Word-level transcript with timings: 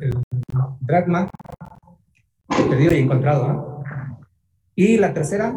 el 0.00 0.22
dragma, 0.80 1.28
perdido 2.48 2.94
y 2.94 3.00
encontrado. 3.00 3.52
¿no? 3.52 3.84
Y 4.74 4.96
la 4.96 5.12
tercera 5.12 5.54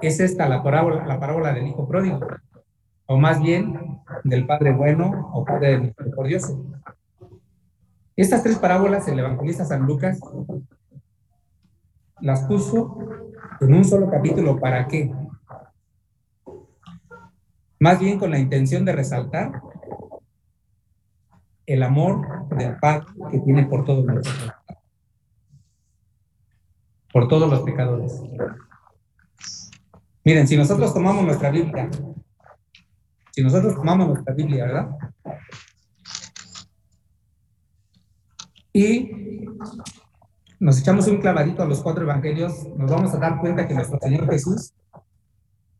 es 0.00 0.20
esta, 0.20 0.48
la 0.48 0.62
parábola, 0.62 1.06
la 1.06 1.20
parábola 1.20 1.52
del 1.52 1.66
hijo 1.66 1.86
pródigo, 1.86 2.20
o 3.06 3.18
más 3.18 3.40
bien 3.40 4.00
del 4.24 4.46
padre 4.46 4.72
bueno 4.72 5.30
o 5.32 5.44
padre 5.44 5.78
misericordioso. 5.78 6.64
Estas 8.16 8.42
tres 8.42 8.58
parábolas 8.58 9.06
el 9.08 9.18
evangelista 9.18 9.64
San 9.64 9.86
Lucas 9.86 10.18
las 12.20 12.42
puso 12.44 12.98
en 13.60 13.74
un 13.74 13.84
solo 13.84 14.10
capítulo. 14.10 14.58
¿Para 14.58 14.88
qué? 14.88 15.12
Más 17.78 18.00
bien 18.00 18.18
con 18.18 18.30
la 18.30 18.38
intención 18.38 18.84
de 18.84 18.92
resaltar 18.92 19.62
el 21.68 21.82
amor 21.82 22.48
del 22.56 22.76
Padre 22.78 23.06
que 23.30 23.38
tiene 23.40 23.66
por 23.66 23.84
todos 23.84 24.02
nosotros, 24.02 24.52
por 27.12 27.28
todos 27.28 27.50
los 27.50 27.60
pecadores. 27.60 28.22
Miren, 30.24 30.48
si 30.48 30.56
nosotros 30.56 30.94
tomamos 30.94 31.24
nuestra 31.26 31.50
Biblia, 31.50 31.90
si 33.32 33.42
nosotros 33.42 33.74
tomamos 33.74 34.08
nuestra 34.08 34.34
Biblia, 34.34 34.64
¿verdad? 34.64 34.90
Y 38.72 39.10
nos 40.58 40.80
echamos 40.80 41.06
un 41.06 41.20
clavadito 41.20 41.62
a 41.62 41.66
los 41.66 41.82
cuatro 41.82 42.02
evangelios, 42.04 42.66
nos 42.76 42.90
vamos 42.90 43.12
a 43.12 43.18
dar 43.18 43.40
cuenta 43.40 43.68
que 43.68 43.74
nuestro 43.74 43.98
Señor 44.00 44.26
Jesús 44.30 44.72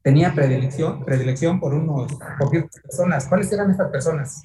tenía 0.02 0.34
predilección, 0.34 1.02
predilección 1.02 1.58
por 1.60 1.72
unos, 1.72 2.12
por 2.38 2.50
personas. 2.50 3.26
¿Cuáles 3.26 3.50
eran 3.52 3.70
estas 3.70 3.90
personas? 3.90 4.42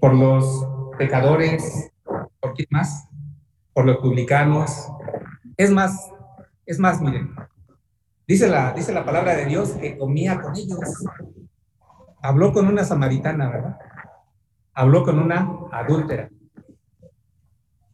Por 0.00 0.14
los 0.14 0.66
pecadores, 0.98 1.92
¿por 2.40 2.54
quién 2.54 2.68
más? 2.70 3.08
Por 3.72 3.86
los 3.86 3.98
publicanos. 3.98 4.90
Es 5.56 5.70
más, 5.70 6.10
es 6.66 6.78
más, 6.78 7.00
miren, 7.00 7.34
dice 8.26 8.48
la, 8.48 8.72
dice 8.72 8.92
la 8.92 9.04
palabra 9.04 9.34
de 9.34 9.46
Dios 9.46 9.72
que 9.72 9.96
comía 9.96 10.40
con 10.40 10.56
ellos. 10.56 10.78
Habló 12.22 12.52
con 12.52 12.66
una 12.66 12.84
samaritana, 12.84 13.48
¿verdad? 13.48 13.78
Habló 14.74 15.02
con 15.04 15.18
una 15.18 15.48
adúltera. 15.72 16.30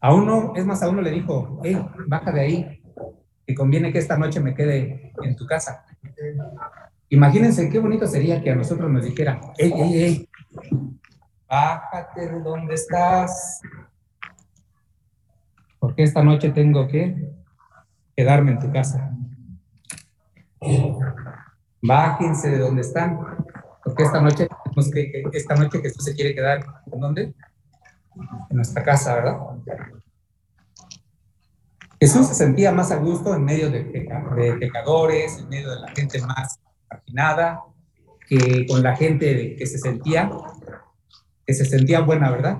A 0.01 0.13
uno, 0.13 0.53
es 0.55 0.65
más, 0.65 0.81
a 0.81 0.89
uno 0.89 1.01
le 1.01 1.11
dijo, 1.11 1.59
hey, 1.63 1.85
baja 2.07 2.31
de 2.31 2.41
ahí, 2.41 2.83
que 3.45 3.55
conviene 3.55 3.91
que 3.91 3.99
esta 3.99 4.17
noche 4.17 4.39
me 4.39 4.53
quede 4.53 5.13
en 5.23 5.35
tu 5.35 5.45
casa. 5.45 5.85
Imagínense 7.11 7.69
qué 7.69 7.79
bonito 7.79 8.05
sería 8.05 8.41
que 8.41 8.51
a 8.51 8.55
nosotros 8.55 8.89
nos 8.91 9.03
dijera, 9.03 9.41
hey, 9.57 9.73
hey, 9.75 10.27
hey, 10.61 10.89
bájate 11.47 12.29
de 12.29 12.39
donde 12.39 12.75
estás, 12.75 13.61
porque 15.79 16.03
esta 16.03 16.23
noche 16.23 16.51
tengo 16.51 16.87
que 16.87 17.33
quedarme 18.15 18.51
en 18.51 18.59
tu 18.59 18.71
casa. 18.71 19.11
Bájense 21.81 22.51
de 22.51 22.59
donde 22.59 22.81
están, 22.81 23.17
porque 23.83 24.03
esta 24.03 24.21
noche, 24.21 24.47
esta 25.33 25.55
noche 25.55 25.81
Jesús 25.81 26.03
se 26.03 26.13
quiere 26.13 26.35
quedar, 26.35 26.63
¿en 26.91 26.99
dónde? 26.99 27.33
En 28.51 28.55
nuestra 28.55 28.83
casa, 28.83 29.15
¿verdad? 29.15 29.39
Jesús 31.99 32.27
se 32.27 32.35
sentía 32.35 32.71
más 32.71 32.91
a 32.91 32.97
gusto 32.97 33.33
en 33.33 33.43
medio 33.43 33.71
de 33.71 33.81
pecadores, 34.59 35.39
en 35.39 35.49
medio 35.49 35.71
de 35.71 35.79
la 35.79 35.87
gente 35.89 36.21
más 36.21 36.59
marginada, 37.09 37.61
que 38.27 38.65
con 38.67 38.83
la 38.83 38.95
gente 38.95 39.55
que 39.55 39.65
se 39.65 39.79
sentía, 39.79 40.29
que 41.45 41.53
se 41.53 41.65
sentía 41.65 42.01
buena, 42.01 42.29
¿verdad? 42.29 42.57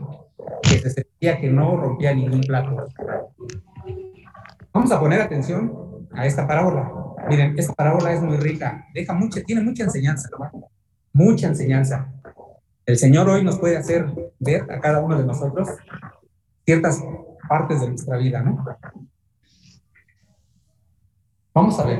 Que 0.64 0.80
se 0.80 0.89
sentía 0.89 1.39
que 1.39 1.50
no 1.50 1.78
rompía 1.78 2.14
ningún 2.14 2.41
plato. 2.41 2.88
Vamos 4.74 4.91
a 4.91 5.00
poner 5.00 5.22
atención 5.22 6.07
a 6.12 6.25
esta 6.25 6.47
parábola. 6.47 6.91
Miren, 7.29 7.57
esta 7.57 7.74
parábola 7.74 8.13
es 8.13 8.22
muy 8.22 8.38
rica, 8.38 8.88
deja 8.94 9.13
mucha, 9.13 9.41
tiene 9.41 9.62
mucha 9.62 9.84
enseñanza, 9.84 10.29
¿no? 10.31 10.69
Mucha 11.13 11.47
enseñanza. 11.47 12.12
El 12.85 12.97
Señor 12.97 13.29
hoy 13.29 13.44
nos 13.44 13.59
puede 13.59 13.78
hacer 13.78 14.07
ver 14.40 14.63
a 14.72 14.79
cada 14.79 15.00
uno 15.00 15.18
de 15.18 15.25
nosotros 15.25 15.69
ciertas 16.66 17.03
partes 17.47 17.81
de 17.81 17.90
nuestra 17.90 18.18
vida, 18.18 18.41
¿no? 18.41 18.66
Vamos 21.54 21.80
a 21.80 21.86
ver. 21.86 22.00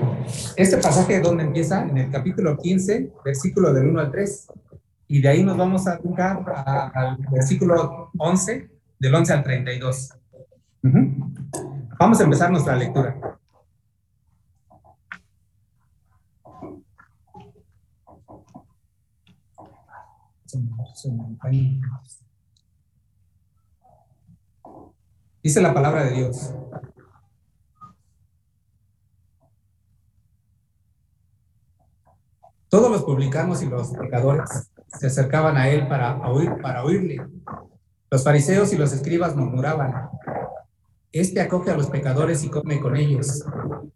Este 0.56 0.78
pasaje, 0.78 1.20
¿dónde 1.20 1.44
empieza? 1.44 1.82
En 1.82 1.98
el 1.98 2.12
capítulo 2.12 2.56
15, 2.58 3.12
versículo 3.26 3.74
del 3.74 3.88
1 3.88 4.00
al 4.00 4.12
3. 4.12 4.48
Y 5.08 5.22
de 5.22 5.30
ahí 5.30 5.44
nos 5.44 5.58
vamos 5.58 5.88
a 5.88 5.98
tocar 5.98 6.46
al 6.94 7.18
versículo 7.32 8.12
11, 8.18 8.70
del 9.00 9.16
11 9.16 9.34
al 9.34 9.44
32. 9.44 10.14
Vamos 12.00 12.20
a 12.20 12.24
empezar 12.24 12.52
nuestra 12.52 12.76
lectura. 12.76 13.20
Dice 25.42 25.62
la 25.62 25.74
palabra 25.74 26.04
de 26.04 26.12
Dios. 26.12 26.54
Todos 32.70 32.92
los 32.92 33.04
publicanos 33.04 33.64
y 33.64 33.66
los 33.66 33.90
pecadores 33.90 34.72
se 35.00 35.08
acercaban 35.08 35.58
a 35.58 35.70
él 35.70 35.88
para, 35.88 36.18
oír, 36.30 36.52
para 36.62 36.84
oírle. 36.84 37.18
Los 38.12 38.24
fariseos 38.24 38.72
y 38.72 38.78
los 38.78 38.94
escribas 38.94 39.36
murmuraban, 39.36 40.10
Este 41.12 41.42
acoge 41.42 41.72
a 41.72 41.78
los 41.78 41.90
pecadores 41.90 42.44
y 42.44 42.50
come 42.50 42.80
con 42.80 42.96
ellos. 42.96 43.44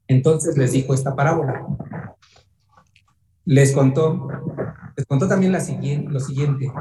Entonces 0.08 0.58
les 0.58 0.72
dijo 0.72 0.96
esta 0.96 1.16
parábola. 1.16 1.68
Les 3.46 3.74
contó, 3.74 4.28
les 4.96 5.06
contó 5.06 5.28
también 5.28 5.52
la 5.52 5.60
lo 5.60 6.20
siguiente. 6.20 6.72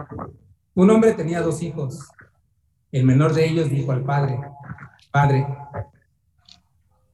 Un 0.74 0.90
hombre 0.90 1.12
tenía 1.12 1.42
dos 1.42 1.62
hijos. 1.62 2.08
El 2.90 3.04
menor 3.04 3.34
de 3.34 3.46
ellos 3.46 3.68
dijo 3.68 3.92
al 3.92 4.02
padre, 4.02 4.40
Padre, 5.10 5.46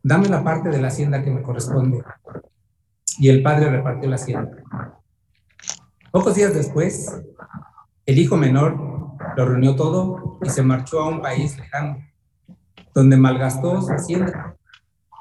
dame 0.05 0.28
la 0.28 0.45
parte 0.45 0.69
de 0.69 0.81
la 0.81 0.89
hacienda 0.89 1.25
que 1.25 1.33
me 1.33 1.43
corresponde 1.43 2.05
y 3.19 3.29
el 3.29 3.43
padre 3.43 3.71
repartió 3.71 4.09
la 4.09 4.17
hacienda. 4.17 4.51
Pocos 6.11 6.34
días 6.34 6.55
después, 6.55 7.23
el 8.06 8.19
hijo 8.19 8.37
menor 8.37 8.77
lo 9.37 9.45
reunió 9.47 9.77
todo 9.77 10.39
y 10.43 10.49
se 10.49 10.62
marchó 10.62 11.01
a 11.01 11.09
un 11.09 11.21
país 11.21 11.59
lejano, 11.59 11.99
donde 12.95 13.17
malgastó 13.17 13.83
su 13.83 13.93
hacienda, 13.93 14.57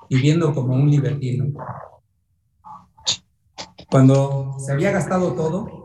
viviendo 0.09 0.53
como 0.53 0.75
un 0.75 0.89
libertino. 0.89 1.53
Cuando 3.89 4.55
se 4.59 4.71
había 4.73 4.91
gastado 4.91 5.33
todo, 5.33 5.83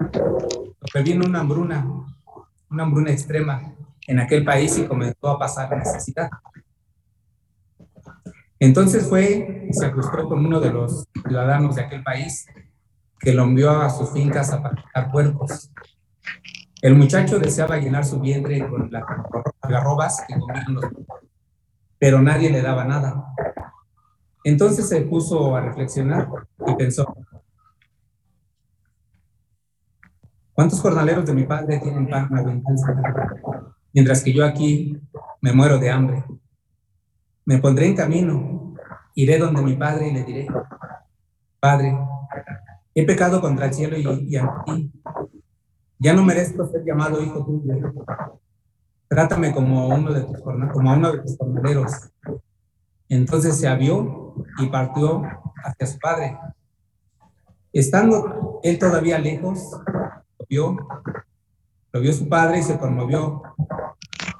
vino 1.04 1.24
una 1.24 1.40
hambruna, 1.40 1.86
una 2.70 2.82
hambruna 2.82 3.10
extrema 3.10 3.74
en 4.06 4.20
aquel 4.20 4.44
país 4.44 4.76
y 4.78 4.86
comenzó 4.86 5.28
a 5.28 5.38
pasar 5.38 5.76
necesidad. 5.76 6.30
Entonces 8.62 9.08
fue 9.08 9.66
se 9.72 9.86
acostó 9.86 10.28
con 10.28 10.46
uno 10.46 10.60
de 10.60 10.72
los 10.72 11.08
ciudadanos 11.26 11.74
de 11.74 11.82
aquel 11.82 12.04
país 12.04 12.46
que 13.18 13.34
lo 13.34 13.42
envió 13.42 13.72
a 13.72 13.90
sus 13.90 14.12
fincas 14.12 14.52
a 14.52 14.62
pagar 14.62 15.10
puercos. 15.10 15.72
El 16.80 16.94
muchacho 16.94 17.40
deseaba 17.40 17.78
llenar 17.78 18.04
su 18.04 18.20
vientre 18.20 18.64
con 18.68 18.88
las 18.92 19.02
garrobas 19.68 20.24
que 20.28 20.38
comían 20.38 20.74
los 20.74 20.84
pero 21.98 22.22
nadie 22.22 22.50
le 22.50 22.62
daba 22.62 22.84
nada. 22.84 23.34
Entonces 24.44 24.88
se 24.88 25.00
puso 25.00 25.56
a 25.56 25.60
reflexionar 25.60 26.28
y 26.64 26.74
pensó, 26.76 27.16
¿cuántos 30.52 30.80
jornaleros 30.80 31.26
de 31.26 31.34
mi 31.34 31.42
padre 31.42 31.80
tienen 31.80 32.08
pan 32.08 32.28
en 32.30 32.38
abundancia? 32.38 32.94
Mientras 33.92 34.22
que 34.22 34.32
yo 34.32 34.46
aquí 34.46 34.96
me 35.40 35.52
muero 35.52 35.78
de 35.78 35.90
hambre. 35.90 36.24
Me 37.44 37.58
pondré 37.58 37.86
en 37.86 37.96
camino, 37.96 38.74
iré 39.14 39.38
donde 39.38 39.62
mi 39.62 39.74
padre 39.74 40.08
y 40.08 40.12
le 40.12 40.24
diré, 40.24 40.46
Padre, 41.58 41.96
he 42.94 43.06
pecado 43.06 43.40
contra 43.40 43.66
el 43.66 43.74
cielo 43.74 43.96
y, 43.96 44.36
a 44.36 44.64
ti. 44.64 44.92
Ya 45.98 46.12
no 46.12 46.24
merezco 46.24 46.66
ser 46.66 46.84
llamado 46.84 47.22
hijo 47.22 47.44
tuyo. 47.44 47.92
Trátame 49.08 49.52
como 49.52 49.88
uno 49.88 50.12
de 50.12 50.22
tus, 50.22 50.40
como 50.40 50.92
uno 50.92 51.12
de 51.12 51.18
tus 51.18 51.36
jornaleros. 51.36 51.92
Entonces 53.08 53.58
se 53.58 53.68
avió 53.68 54.34
y 54.58 54.66
partió 54.66 55.22
hacia 55.62 55.86
su 55.86 55.98
padre. 56.00 56.36
Estando 57.72 58.60
él 58.64 58.78
todavía 58.78 59.18
lejos, 59.18 59.80
lo 60.38 60.46
vio, 60.48 60.76
lo 61.92 62.00
vio 62.00 62.12
su 62.12 62.28
padre 62.28 62.58
y 62.58 62.62
se 62.62 62.78
conmovió. 62.78 63.42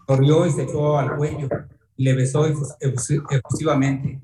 Corrió 0.06 0.46
y 0.46 0.50
se 0.50 0.64
echó 0.64 0.98
al 0.98 1.16
cuello 1.16 1.48
le 1.97 2.15
besó 2.15 2.47
efusivamente. 2.47 4.21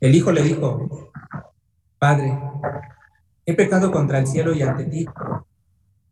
El 0.00 0.14
hijo 0.14 0.32
le 0.32 0.42
dijo, 0.42 1.12
Padre, 1.98 2.36
he 3.46 3.54
pecado 3.54 3.90
contra 3.90 4.18
el 4.18 4.26
cielo 4.26 4.52
y 4.54 4.62
ante 4.62 4.84
ti. 4.84 5.06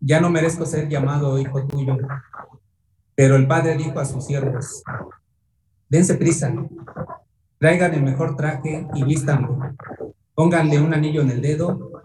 ya 0.00 0.20
no 0.20 0.30
merezco 0.30 0.64
ser 0.64 0.88
llamado 0.88 1.38
hijo 1.38 1.66
tuyo. 1.66 1.98
Pero 3.14 3.36
el 3.36 3.46
padre 3.46 3.76
dijo 3.76 4.00
a 4.00 4.04
sus 4.04 4.24
siervos, 4.24 4.82
dense 5.88 6.14
prisa, 6.14 6.54
traigan 7.58 7.92
el 7.92 8.02
mejor 8.02 8.34
traje 8.36 8.86
y 8.94 9.04
vístanlo, 9.04 9.58
pónganle 10.34 10.80
un 10.80 10.94
anillo 10.94 11.20
en 11.20 11.30
el 11.30 11.42
dedo 11.42 12.00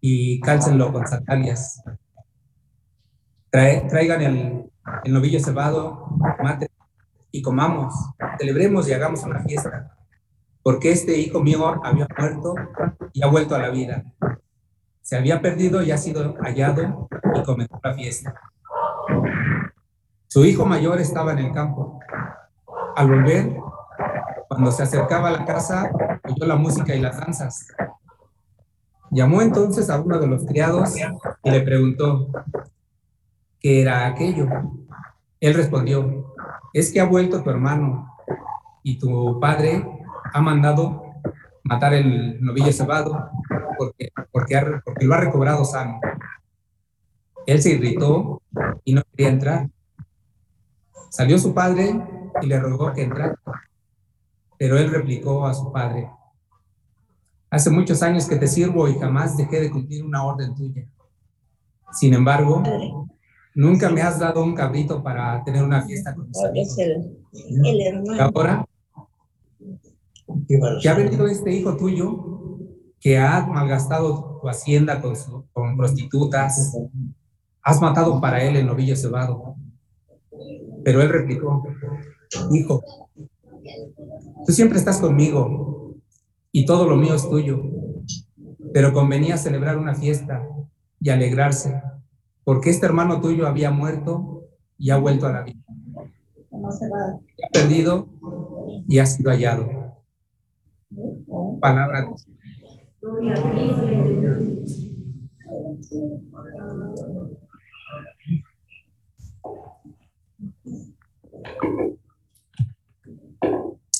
y 0.00 0.40
cálcenlo 0.40 0.92
con 0.92 1.06
sandalias. 1.06 1.82
traigan 3.50 4.20
el, 4.20 4.64
el 5.04 5.12
novillo 5.12 5.40
cebado, 5.40 6.08
mate 6.42 6.73
y 7.34 7.42
comamos, 7.42 7.92
celebremos 8.38 8.88
y 8.88 8.92
hagamos 8.92 9.24
una 9.24 9.40
fiesta, 9.40 9.92
porque 10.62 10.92
este 10.92 11.18
hijo 11.18 11.42
mío 11.42 11.84
había 11.84 12.06
muerto 12.16 12.54
y 13.12 13.24
ha 13.24 13.26
vuelto 13.26 13.56
a 13.56 13.58
la 13.58 13.70
vida. 13.70 14.04
Se 15.02 15.16
había 15.16 15.42
perdido 15.42 15.82
y 15.82 15.90
ha 15.90 15.98
sido 15.98 16.36
hallado 16.40 17.08
y 17.34 17.42
comenzó 17.42 17.80
la 17.82 17.92
fiesta. 17.94 18.40
Su 20.28 20.44
hijo 20.44 20.64
mayor 20.64 21.00
estaba 21.00 21.32
en 21.32 21.38
el 21.38 21.52
campo. 21.52 21.98
Al 22.94 23.08
volver, 23.08 23.56
cuando 24.48 24.70
se 24.70 24.84
acercaba 24.84 25.30
a 25.30 25.32
la 25.32 25.44
casa, 25.44 25.90
oyó 26.22 26.46
la 26.46 26.54
música 26.54 26.94
y 26.94 27.00
las 27.00 27.18
danzas. 27.18 27.66
Llamó 29.10 29.42
entonces 29.42 29.90
a 29.90 30.00
uno 30.00 30.20
de 30.20 30.28
los 30.28 30.46
criados 30.46 30.94
y 31.42 31.50
le 31.50 31.62
preguntó, 31.62 32.28
¿qué 33.58 33.82
era 33.82 34.06
aquello? 34.06 34.46
Él 35.40 35.54
respondió, 35.54 36.33
es 36.74 36.92
que 36.92 37.00
ha 37.00 37.04
vuelto 37.04 37.42
tu 37.42 37.50
hermano 37.50 38.12
y 38.82 38.98
tu 38.98 39.38
padre 39.40 39.88
ha 40.32 40.40
mandado 40.40 41.04
matar 41.62 41.94
el 41.94 42.44
novillo 42.44 42.72
cebado 42.72 43.30
porque, 43.78 44.10
porque, 44.32 44.80
porque 44.84 45.06
lo 45.06 45.14
ha 45.14 45.20
recobrado 45.20 45.64
sano. 45.64 46.00
Él 47.46 47.62
se 47.62 47.70
irritó 47.70 48.42
y 48.84 48.92
no 48.92 49.02
quería 49.12 49.30
entrar. 49.30 49.70
Salió 51.10 51.38
su 51.38 51.54
padre 51.54 51.94
y 52.42 52.46
le 52.46 52.58
rogó 52.58 52.92
que 52.92 53.04
entrara. 53.04 53.38
Pero 54.58 54.76
él 54.76 54.90
replicó 54.90 55.46
a 55.46 55.54
su 55.54 55.72
padre, 55.72 56.10
hace 57.50 57.70
muchos 57.70 58.02
años 58.02 58.26
que 58.26 58.36
te 58.36 58.48
sirvo 58.48 58.88
y 58.88 58.98
jamás 58.98 59.36
dejé 59.36 59.60
de 59.60 59.70
cumplir 59.70 60.04
una 60.04 60.24
orden 60.24 60.54
tuya. 60.56 60.86
Sin 61.92 62.14
embargo, 62.14 62.62
nunca 63.54 63.90
me 63.90 64.02
has 64.02 64.18
dado 64.18 64.42
un 64.42 64.54
cabrito 64.54 65.02
para 65.02 65.42
tener 65.44 65.62
una 65.62 65.82
fiesta 65.82 66.14
con 66.14 66.28
mis 66.28 66.38
Ahora, 68.18 68.66
que 70.82 70.88
ha 70.88 70.94
venido 70.94 71.26
este 71.26 71.52
hijo 71.52 71.76
tuyo 71.76 72.58
que 73.00 73.18
ha 73.18 73.46
malgastado 73.46 74.38
tu 74.40 74.48
hacienda 74.48 75.00
con, 75.00 75.14
con 75.52 75.76
prostitutas, 75.76 76.76
has 77.62 77.80
matado 77.80 78.20
para 78.20 78.42
él 78.42 78.56
el 78.56 78.66
novillo 78.66 78.96
cebado. 78.96 79.56
Pero 80.82 81.02
él 81.02 81.08
replicó, 81.10 81.62
hijo, 82.50 82.82
Tú 84.46 84.52
siempre 84.52 84.78
estás 84.78 84.98
conmigo 84.98 85.96
y 86.52 86.66
todo 86.66 86.88
lo 86.88 86.96
mío 86.96 87.14
es 87.14 87.28
tuyo, 87.28 87.62
pero 88.72 88.92
convenía 88.92 89.38
celebrar 89.38 89.78
una 89.78 89.94
fiesta 89.94 90.46
y 91.00 91.10
alegrarse, 91.10 91.80
porque 92.44 92.70
este 92.70 92.86
hermano 92.86 93.20
tuyo 93.20 93.46
había 93.46 93.70
muerto 93.70 94.44
y 94.78 94.90
ha 94.90 94.98
vuelto 94.98 95.26
a 95.26 95.32
la 95.32 95.42
vida. 95.42 95.60
Ha 96.52 97.48
perdido 97.52 98.08
y 98.86 98.98
ha 98.98 99.06
sido 99.06 99.30
hallado. 99.30 99.68
Palabra. 101.60 102.06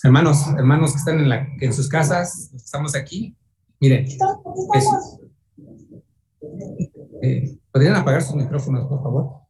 Hermanos, 0.02 0.47
hermanos 0.58 0.93
que 0.93 0.99
están 0.99 1.19
en, 1.19 1.29
la, 1.31 1.49
en 1.61 1.73
sus 1.73 1.88
casas, 1.88 2.52
estamos 2.55 2.94
aquí. 2.94 3.35
Miren, 3.81 4.06
eh, 4.06 4.19
¿podrían 7.75 7.97
apagar 7.97 8.23
sus 8.23 8.37
micrófonos, 8.37 8.87
por 8.87 9.03
favor? 9.03 9.41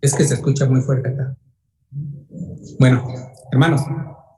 Es 0.00 0.14
que 0.14 0.24
se 0.24 0.34
escucha 0.34 0.66
muy 0.66 0.80
fuerte 0.80 1.10
acá. 1.10 1.36
Bueno, 2.80 3.06
hermanos, 3.50 3.82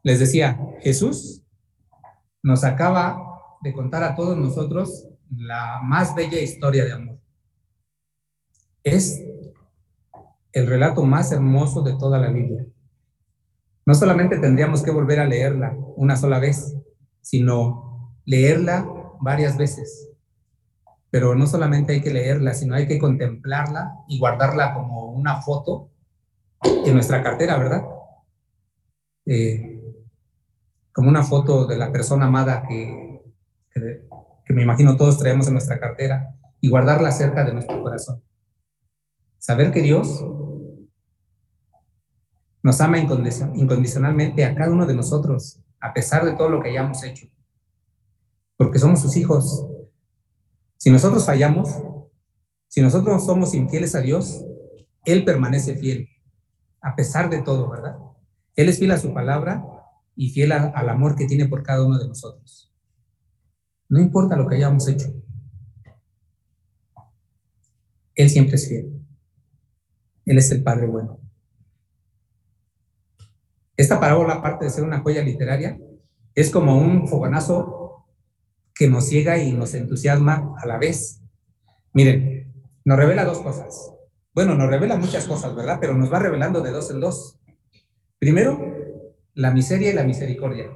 les 0.02 0.18
decía, 0.18 0.58
Jesús 0.80 1.44
nos 2.42 2.64
acaba 2.64 3.16
de 3.62 3.72
contar 3.72 4.02
a 4.02 4.16
todos 4.16 4.36
nosotros 4.36 5.08
la 5.30 5.80
más 5.80 6.16
bella 6.16 6.40
historia 6.40 6.84
de 6.84 6.94
amor. 6.94 7.18
Es 8.82 9.22
el 10.50 10.66
relato 10.66 11.04
más 11.04 11.30
hermoso 11.30 11.82
de 11.82 11.92
toda 11.96 12.18
la 12.18 12.30
Biblia. 12.30 12.66
No 13.86 13.94
solamente 13.94 14.38
tendríamos 14.38 14.82
que 14.82 14.90
volver 14.90 15.20
a 15.20 15.26
leerla 15.26 15.76
una 15.94 16.16
sola 16.16 16.40
vez, 16.40 16.76
sino 17.20 17.93
leerla 18.24 18.86
varias 19.20 19.56
veces. 19.56 20.10
Pero 21.10 21.34
no 21.34 21.46
solamente 21.46 21.92
hay 21.92 22.02
que 22.02 22.12
leerla, 22.12 22.54
sino 22.54 22.74
hay 22.74 22.86
que 22.86 22.98
contemplarla 22.98 23.92
y 24.08 24.18
guardarla 24.18 24.74
como 24.74 25.12
una 25.12 25.42
foto 25.42 25.90
en 26.62 26.94
nuestra 26.94 27.22
cartera, 27.22 27.56
¿verdad? 27.56 27.84
Eh, 29.26 29.80
como 30.92 31.08
una 31.08 31.22
foto 31.22 31.66
de 31.66 31.76
la 31.76 31.92
persona 31.92 32.26
amada 32.26 32.64
que, 32.68 33.22
que 33.72 34.52
me 34.52 34.62
imagino 34.62 34.96
todos 34.96 35.18
traemos 35.18 35.46
en 35.46 35.54
nuestra 35.54 35.78
cartera 35.78 36.34
y 36.60 36.68
guardarla 36.68 37.10
cerca 37.10 37.44
de 37.44 37.52
nuestro 37.52 37.82
corazón. 37.82 38.22
Saber 39.38 39.70
que 39.72 39.82
Dios 39.82 40.24
nos 42.62 42.80
ama 42.80 42.98
incondicionalmente 42.98 44.44
a 44.44 44.54
cada 44.54 44.72
uno 44.72 44.86
de 44.86 44.94
nosotros, 44.94 45.60
a 45.80 45.92
pesar 45.92 46.24
de 46.24 46.32
todo 46.32 46.48
lo 46.48 46.62
que 46.62 46.70
hayamos 46.70 47.04
hecho, 47.04 47.26
porque 48.56 48.78
somos 48.78 49.00
sus 49.00 49.16
hijos. 49.16 49.66
Si 50.76 50.90
nosotros 50.90 51.24
fallamos, 51.24 51.68
si 52.68 52.80
nosotros 52.80 53.24
somos 53.24 53.54
infieles 53.54 53.94
a 53.94 54.00
Dios, 54.00 54.44
Él 55.04 55.24
permanece 55.24 55.76
fiel, 55.76 56.08
a 56.80 56.94
pesar 56.96 57.30
de 57.30 57.42
todo, 57.42 57.68
¿verdad? 57.70 57.96
Él 58.56 58.68
es 58.68 58.78
fiel 58.78 58.92
a 58.92 58.98
su 58.98 59.12
palabra 59.12 59.64
y 60.16 60.30
fiel 60.30 60.52
al 60.52 60.88
amor 60.88 61.16
que 61.16 61.26
tiene 61.26 61.48
por 61.48 61.62
cada 61.62 61.84
uno 61.84 61.98
de 61.98 62.08
nosotros. 62.08 62.72
No 63.88 64.00
importa 64.00 64.36
lo 64.36 64.48
que 64.48 64.56
hayamos 64.56 64.88
hecho. 64.88 65.12
Él 68.14 68.30
siempre 68.30 68.56
es 68.56 68.68
fiel. 68.68 69.00
Él 70.24 70.38
es 70.38 70.50
el 70.50 70.62
Padre 70.62 70.86
bueno. 70.86 71.20
Esta 73.76 73.98
parábola, 73.98 74.34
aparte 74.34 74.64
de 74.64 74.70
ser 74.70 74.84
una 74.84 75.00
joya 75.00 75.22
literaria, 75.22 75.78
es 76.34 76.50
como 76.50 76.78
un 76.78 77.08
fogonazo 77.08 77.83
que 78.74 78.88
nos 78.88 79.06
ciega 79.06 79.38
y 79.38 79.52
nos 79.52 79.74
entusiasma 79.74 80.54
a 80.58 80.66
la 80.66 80.78
vez. 80.78 81.20
Miren, 81.92 82.52
nos 82.84 82.98
revela 82.98 83.24
dos 83.24 83.38
cosas. 83.38 83.92
Bueno, 84.34 84.56
nos 84.56 84.68
revela 84.68 84.96
muchas 84.96 85.26
cosas, 85.26 85.54
¿verdad? 85.54 85.78
Pero 85.80 85.94
nos 85.94 86.12
va 86.12 86.18
revelando 86.18 86.60
de 86.60 86.72
dos 86.72 86.90
en 86.90 87.00
dos. 87.00 87.38
Primero, 88.18 88.60
la 89.34 89.52
miseria 89.52 89.90
y 89.90 89.94
la 89.94 90.04
misericordia. 90.04 90.70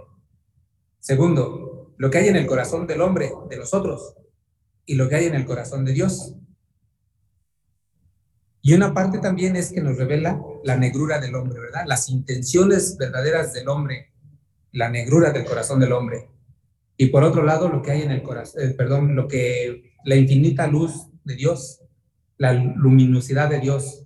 Segundo, 1.01 1.95
lo 1.97 2.11
que 2.11 2.19
hay 2.19 2.29
en 2.29 2.37
el 2.37 2.47
corazón 2.47 2.87
del 2.87 3.01
hombre, 3.01 3.33
de 3.51 3.57
nosotros, 3.57 4.15
y 4.87 4.95
lo 4.95 5.09
que 5.09 5.17
hay 5.17 5.27
en 5.27 5.35
el 5.35 5.45
corazón 5.45 5.85
de 5.85 5.93
Dios. 5.93 6.37
Y 8.63 8.75
una 8.75 8.95
parte 8.95 9.19
también 9.19 9.57
es 9.57 9.73
que 9.73 9.81
nos 9.81 9.97
revela 9.97 10.41
la 10.63 10.77
negrura 10.77 11.21
del 11.21 11.35
hombre, 11.35 11.61
¿verdad? 11.61 11.85
Las 11.87 12.09
intenciones 12.09 12.97
verdaderas 12.97 13.53
del 13.53 13.69
hombre, 13.69 14.13
la 14.73 14.89
negrura 14.89 15.31
del 15.31 15.45
corazón 15.45 15.81
del 15.81 15.93
hombre. 15.93 16.31
Y 17.01 17.07
por 17.07 17.23
otro 17.23 17.45
lado, 17.45 17.69
lo 17.69 17.81
que 17.81 17.93
hay 17.93 18.03
en 18.03 18.11
el 18.11 18.23
corazón, 18.23 18.61
eh, 18.61 18.71
perdón, 18.71 19.15
lo 19.15 19.29
que, 19.29 19.95
la 20.05 20.17
infinita 20.17 20.67
luz 20.67 21.07
de 21.23 21.37
Dios, 21.37 21.81
la 22.37 22.53
luminosidad 22.53 23.49
de 23.49 23.61
Dios. 23.61 24.05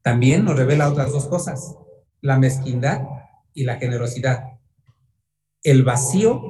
También 0.00 0.44
nos 0.44 0.56
revela 0.56 0.88
otras 0.88 1.10
dos 1.10 1.26
cosas, 1.26 1.74
la 2.20 2.38
mezquindad 2.38 3.02
y 3.52 3.64
la 3.64 3.76
generosidad. 3.76 4.44
El 5.64 5.82
vacío 5.82 6.40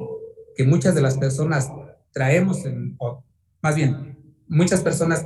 que 0.55 0.65
muchas 0.65 0.93
de 0.93 1.01
las 1.01 1.17
personas 1.17 1.71
traemos, 2.11 2.63
en, 2.65 2.95
o 2.99 3.23
más 3.63 3.75
bien, 3.75 4.35
muchas 4.47 4.81
personas 4.81 5.25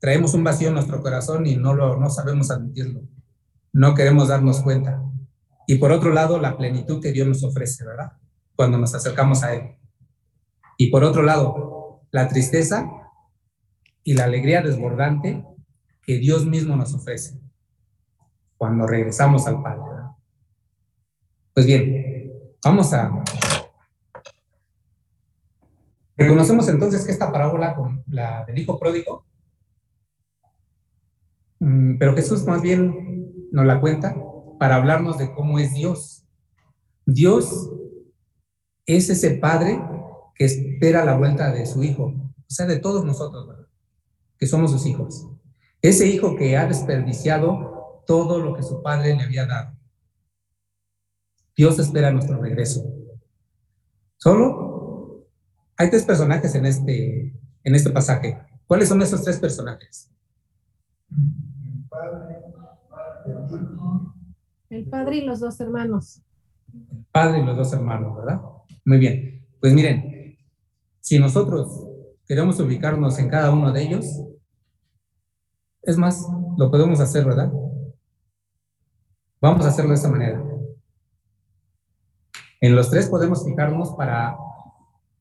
traemos 0.00 0.34
un 0.34 0.42
vacío 0.42 0.68
en 0.68 0.74
nuestro 0.74 1.00
corazón 1.02 1.46
y 1.46 1.54
no, 1.54 1.72
lo, 1.72 2.00
no 2.00 2.10
sabemos 2.10 2.50
admitirlo. 2.50 3.02
No 3.72 3.94
queremos 3.94 4.26
darnos 4.26 4.60
cuenta. 4.60 5.00
Y 5.68 5.76
por 5.76 5.92
otro 5.92 6.12
lado, 6.12 6.40
la 6.40 6.56
plenitud 6.56 7.00
que 7.00 7.12
Dios 7.12 7.28
nos 7.28 7.44
ofrece, 7.44 7.84
¿verdad? 7.84 8.12
Cuando 8.60 8.76
nos 8.76 8.94
acercamos 8.94 9.42
a 9.42 9.54
Él. 9.54 9.74
Y 10.76 10.90
por 10.90 11.02
otro 11.02 11.22
lado, 11.22 12.02
la 12.10 12.28
tristeza 12.28 12.90
y 14.04 14.12
la 14.12 14.24
alegría 14.24 14.60
desbordante 14.60 15.46
que 16.02 16.18
Dios 16.18 16.44
mismo 16.44 16.76
nos 16.76 16.92
ofrece 16.92 17.40
cuando 18.58 18.86
regresamos 18.86 19.46
al 19.46 19.62
Padre. 19.62 19.82
Pues 21.54 21.64
bien, 21.64 22.34
vamos 22.62 22.92
a, 22.92 23.24
Reconocemos 26.18 26.68
entonces 26.68 27.06
que 27.06 27.12
esta 27.12 27.32
parábola, 27.32 27.74
la 28.08 28.44
del 28.44 28.58
hijo 28.58 28.78
pródigo, 28.78 29.24
mm, 31.60 31.96
pero 31.96 32.14
Jesús 32.14 32.44
más 32.44 32.60
bien 32.60 33.48
nos 33.52 33.64
la 33.64 33.80
cuenta 33.80 34.14
para 34.58 34.76
hablarnos 34.76 35.16
de 35.16 35.32
cómo 35.32 35.58
es 35.58 35.72
Dios. 35.72 36.26
Dios 37.06 37.70
es 38.96 39.10
ese 39.10 39.32
padre 39.32 39.80
que 40.34 40.44
espera 40.46 41.04
la 41.04 41.16
vuelta 41.16 41.52
de 41.52 41.66
su 41.66 41.82
hijo, 41.82 42.04
o 42.04 42.44
sea, 42.48 42.66
de 42.66 42.78
todos 42.78 43.04
nosotros, 43.04 43.46
que 44.38 44.46
somos 44.46 44.70
sus 44.70 44.86
hijos. 44.86 45.28
Ese 45.82 46.06
hijo 46.06 46.36
que 46.36 46.56
ha 46.56 46.66
desperdiciado 46.66 48.02
todo 48.06 48.38
lo 48.40 48.54
que 48.54 48.62
su 48.62 48.82
padre 48.82 49.14
le 49.14 49.22
había 49.22 49.46
dado. 49.46 49.76
Dios 51.56 51.78
espera 51.78 52.10
nuestro 52.10 52.40
regreso. 52.40 52.82
Solo 54.16 55.26
hay 55.76 55.90
tres 55.90 56.04
personajes 56.04 56.54
en 56.54 56.66
este, 56.66 57.34
en 57.62 57.74
este 57.74 57.90
pasaje. 57.90 58.38
¿Cuáles 58.66 58.88
son 58.88 59.00
esos 59.02 59.22
tres 59.22 59.38
personajes? 59.38 60.10
El 61.10 61.86
padre, 61.88 62.36
el 64.70 64.84
padre 64.86 65.16
y 65.16 65.24
los 65.24 65.40
dos 65.40 65.60
hermanos. 65.60 66.22
El 66.72 67.04
padre 67.12 67.40
y 67.40 67.44
los 67.44 67.56
dos 67.56 67.72
hermanos, 67.72 68.16
¿verdad? 68.16 68.40
Muy 68.90 68.98
bien. 68.98 69.46
Pues 69.60 69.72
miren, 69.72 70.36
si 70.98 71.20
nosotros 71.20 71.86
queremos 72.26 72.58
ubicarnos 72.58 73.20
en 73.20 73.28
cada 73.28 73.52
uno 73.52 73.70
de 73.70 73.82
ellos, 73.84 74.04
es 75.82 75.96
más, 75.96 76.26
lo 76.58 76.72
podemos 76.72 76.98
hacer, 76.98 77.24
¿verdad? 77.24 77.52
Vamos 79.40 79.64
a 79.64 79.68
hacerlo 79.68 79.90
de 79.90 79.94
esta 79.94 80.08
manera. 80.08 80.42
En 82.60 82.74
los 82.74 82.90
tres 82.90 83.08
podemos 83.08 83.44
fijarnos 83.44 83.90
para 83.90 84.36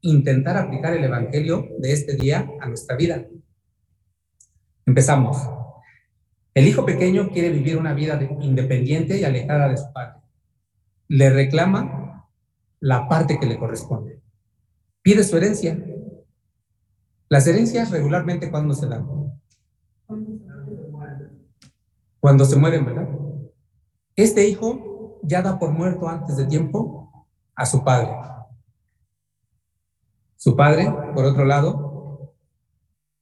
intentar 0.02 0.58
aplicar 0.58 0.96
el 0.96 1.04
Evangelio 1.04 1.68
de 1.78 1.94
este 1.94 2.16
día 2.16 2.50
a 2.60 2.66
nuestra 2.66 2.96
vida. 2.96 3.24
Empezamos. 4.88 5.48
El 6.56 6.68
hijo 6.68 6.88
pequeño 6.88 7.30
quiere 7.30 7.52
vivir 7.52 7.78
una 7.78 7.94
vida 7.94 8.20
independiente 8.42 9.20
y 9.20 9.26
alejada 9.26 9.70
de 9.70 9.78
su 9.78 9.94
padre. 9.94 10.16
Le 11.08 11.30
reclama 11.30 11.99
la 12.80 13.08
parte 13.08 13.40
que 13.40 13.46
le 13.46 13.58
corresponde. 13.58 14.22
Pide 15.02 15.24
su 15.24 15.38
herencia. 15.38 15.78
Las 17.30 17.48
herencias 17.48 17.92
regularmente 17.92 18.50
cuando 18.50 18.74
se 18.74 18.88
dan. 18.88 19.08
Cuando 22.20 22.46
se 22.46 22.56
mueren, 22.58 22.86
¿verdad? 22.86 23.08
Este 24.16 24.48
hijo 24.48 25.20
ya 25.24 25.42
da 25.42 25.60
por 25.60 25.72
muerto 25.72 26.08
antes 26.08 26.38
de 26.38 26.46
tiempo 26.46 27.28
a 27.56 27.66
su 27.66 27.84
padre. 27.84 28.12
Su 30.36 30.56
padre, 30.56 30.92
por 31.14 31.26
otro 31.26 31.46
lado, 31.46 32.34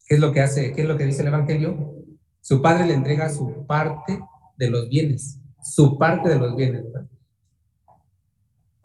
¿qué 0.07 0.15
es 0.15 0.21
lo 0.21 0.31
que 0.31 0.41
hace? 0.41 0.71
¿Qué 0.73 0.83
es 0.83 0.87
lo 0.87 0.97
que 0.97 1.05
dice 1.05 1.21
el 1.21 1.27
Evangelio? 1.27 1.95
Su 2.41 2.61
padre 2.61 2.85
le 2.85 2.93
entrega 2.93 3.29
su 3.29 3.65
parte 3.65 4.21
de 4.55 4.69
los 4.69 4.87
bienes, 4.87 5.39
su 5.61 5.97
parte 5.97 6.29
de 6.29 6.37
los 6.37 6.55
bienes. 6.55 6.83
¿verdad? 6.85 7.07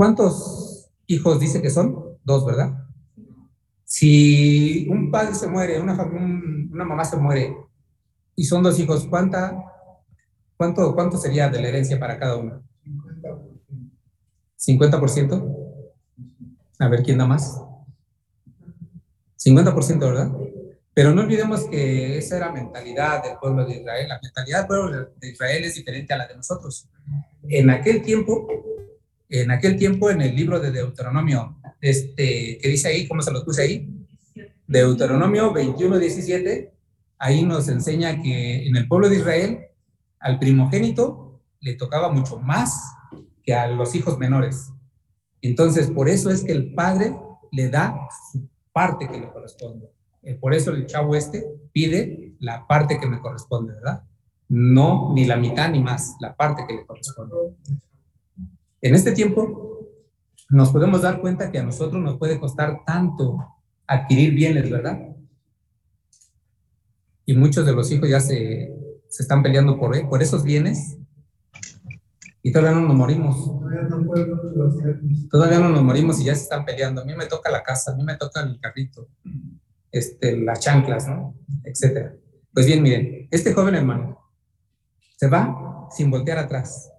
¿Cuántos 0.02 0.90
hijos 1.06 1.38
dice 1.38 1.62
que 1.62 1.70
son? 1.70 2.18
Dos, 2.24 2.44
¿verdad? 2.44 2.72
Si 3.84 4.88
un 4.88 5.12
padre 5.12 5.32
se 5.32 5.46
muere, 5.46 5.80
una, 5.80 5.92
una 6.02 6.84
mamá 6.84 7.04
se 7.04 7.16
muere 7.18 7.56
y 8.34 8.42
son 8.42 8.64
dos 8.64 8.80
hijos, 8.80 9.06
¿cuánta, 9.06 9.56
cuánto, 10.56 10.92
¿cuánto 10.96 11.18
sería 11.18 11.48
de 11.48 11.62
la 11.62 11.68
herencia 11.68 12.00
para 12.00 12.18
cada 12.18 12.36
uno? 12.36 12.64
50%. 14.58 15.56
A 16.80 16.88
ver, 16.88 17.04
¿quién 17.04 17.18
da 17.18 17.26
más? 17.26 17.62
50%, 19.38 20.00
¿verdad? 20.00 20.32
Pero 20.92 21.14
no 21.14 21.22
olvidemos 21.22 21.66
que 21.66 22.18
esa 22.18 22.38
era 22.38 22.50
mentalidad 22.50 23.22
del 23.22 23.38
pueblo 23.38 23.64
de 23.64 23.76
Israel. 23.76 24.08
La 24.08 24.18
mentalidad 24.20 24.58
del 24.58 24.66
pueblo 24.66 25.12
de 25.16 25.28
Israel 25.28 25.62
es 25.62 25.76
diferente 25.76 26.12
a 26.12 26.16
la 26.16 26.26
de 26.26 26.34
nosotros. 26.34 26.88
En 27.48 27.70
aquel 27.70 28.02
tiempo, 28.02 28.48
en 29.40 29.50
aquel 29.50 29.78
tiempo, 29.78 30.10
en 30.10 30.20
el 30.20 30.36
libro 30.36 30.60
de 30.60 30.70
Deuteronomio, 30.70 31.56
este, 31.80 32.58
que 32.58 32.68
dice 32.68 32.88
ahí, 32.88 33.08
¿cómo 33.08 33.22
se 33.22 33.32
lo 33.32 33.42
puse 33.44 33.62
ahí? 33.62 33.88
Deuteronomio 34.66 35.54
21, 35.54 35.98
17, 35.98 36.70
ahí 37.18 37.42
nos 37.42 37.66
enseña 37.68 38.20
que 38.20 38.66
en 38.66 38.76
el 38.76 38.86
pueblo 38.86 39.08
de 39.08 39.16
Israel, 39.16 39.60
al 40.20 40.38
primogénito 40.38 41.40
le 41.60 41.74
tocaba 41.74 42.12
mucho 42.12 42.38
más 42.40 42.78
que 43.42 43.54
a 43.54 43.68
los 43.68 43.94
hijos 43.94 44.18
menores. 44.18 44.70
Entonces, 45.40 45.90
por 45.90 46.10
eso 46.10 46.30
es 46.30 46.44
que 46.44 46.52
el 46.52 46.74
padre 46.74 47.16
le 47.52 47.70
da 47.70 47.96
su 48.32 48.46
parte 48.70 49.08
que 49.08 49.18
le 49.18 49.30
corresponde. 49.30 49.90
Eh, 50.24 50.34
por 50.34 50.52
eso 50.52 50.72
el 50.72 50.86
chavo 50.86 51.16
este 51.16 51.46
pide 51.72 52.34
la 52.38 52.66
parte 52.66 53.00
que 53.00 53.06
me 53.06 53.18
corresponde, 53.18 53.72
¿verdad? 53.72 54.02
No 54.50 55.12
ni 55.14 55.24
la 55.24 55.36
mitad 55.36 55.70
ni 55.70 55.80
más, 55.80 56.16
la 56.20 56.36
parte 56.36 56.64
que 56.68 56.74
le 56.74 56.84
corresponde. 56.84 57.34
En 58.82 58.94
este 58.94 59.12
tiempo 59.12 59.88
nos 60.50 60.70
podemos 60.70 61.00
dar 61.00 61.20
cuenta 61.20 61.50
que 61.50 61.58
a 61.58 61.62
nosotros 61.62 62.02
nos 62.02 62.18
puede 62.18 62.38
costar 62.38 62.80
tanto 62.84 63.38
adquirir 63.86 64.34
bienes, 64.34 64.70
¿verdad? 64.70 65.12
y 67.24 67.34
muchos 67.34 67.64
de 67.64 67.72
los 67.72 67.90
hijos 67.90 68.08
ya 68.08 68.20
se, 68.20 68.74
se 69.08 69.22
están 69.22 69.42
peleando 69.42 69.78
por, 69.78 70.08
por 70.08 70.22
esos 70.22 70.42
bienes 70.44 70.98
y 72.42 72.50
todavía 72.50 72.80
no 72.80 72.88
nos 72.88 72.96
morimos. 72.96 73.52
Todavía 75.30 75.60
no 75.60 75.68
nos 75.68 75.82
morimos 75.82 76.20
y 76.20 76.24
ya 76.24 76.34
se 76.34 76.42
están 76.42 76.64
peleando. 76.64 77.02
A 77.02 77.04
mí 77.04 77.14
me 77.14 77.26
toca 77.26 77.50
la 77.50 77.62
casa, 77.62 77.92
a 77.92 77.94
mí 77.94 78.02
me 78.02 78.16
toca 78.16 78.40
el 78.42 78.58
carrito, 78.58 79.08
este, 79.92 80.36
las 80.38 80.58
chanclas, 80.58 81.06
¿no? 81.06 81.36
Etcétera. 81.62 82.14
Pues 82.52 82.66
bien, 82.66 82.82
miren, 82.82 83.28
este 83.30 83.52
joven 83.52 83.76
hermano 83.76 84.18
se 85.16 85.28
va 85.28 85.88
sin 85.92 86.10
voltear 86.10 86.38
atrás. 86.38 86.90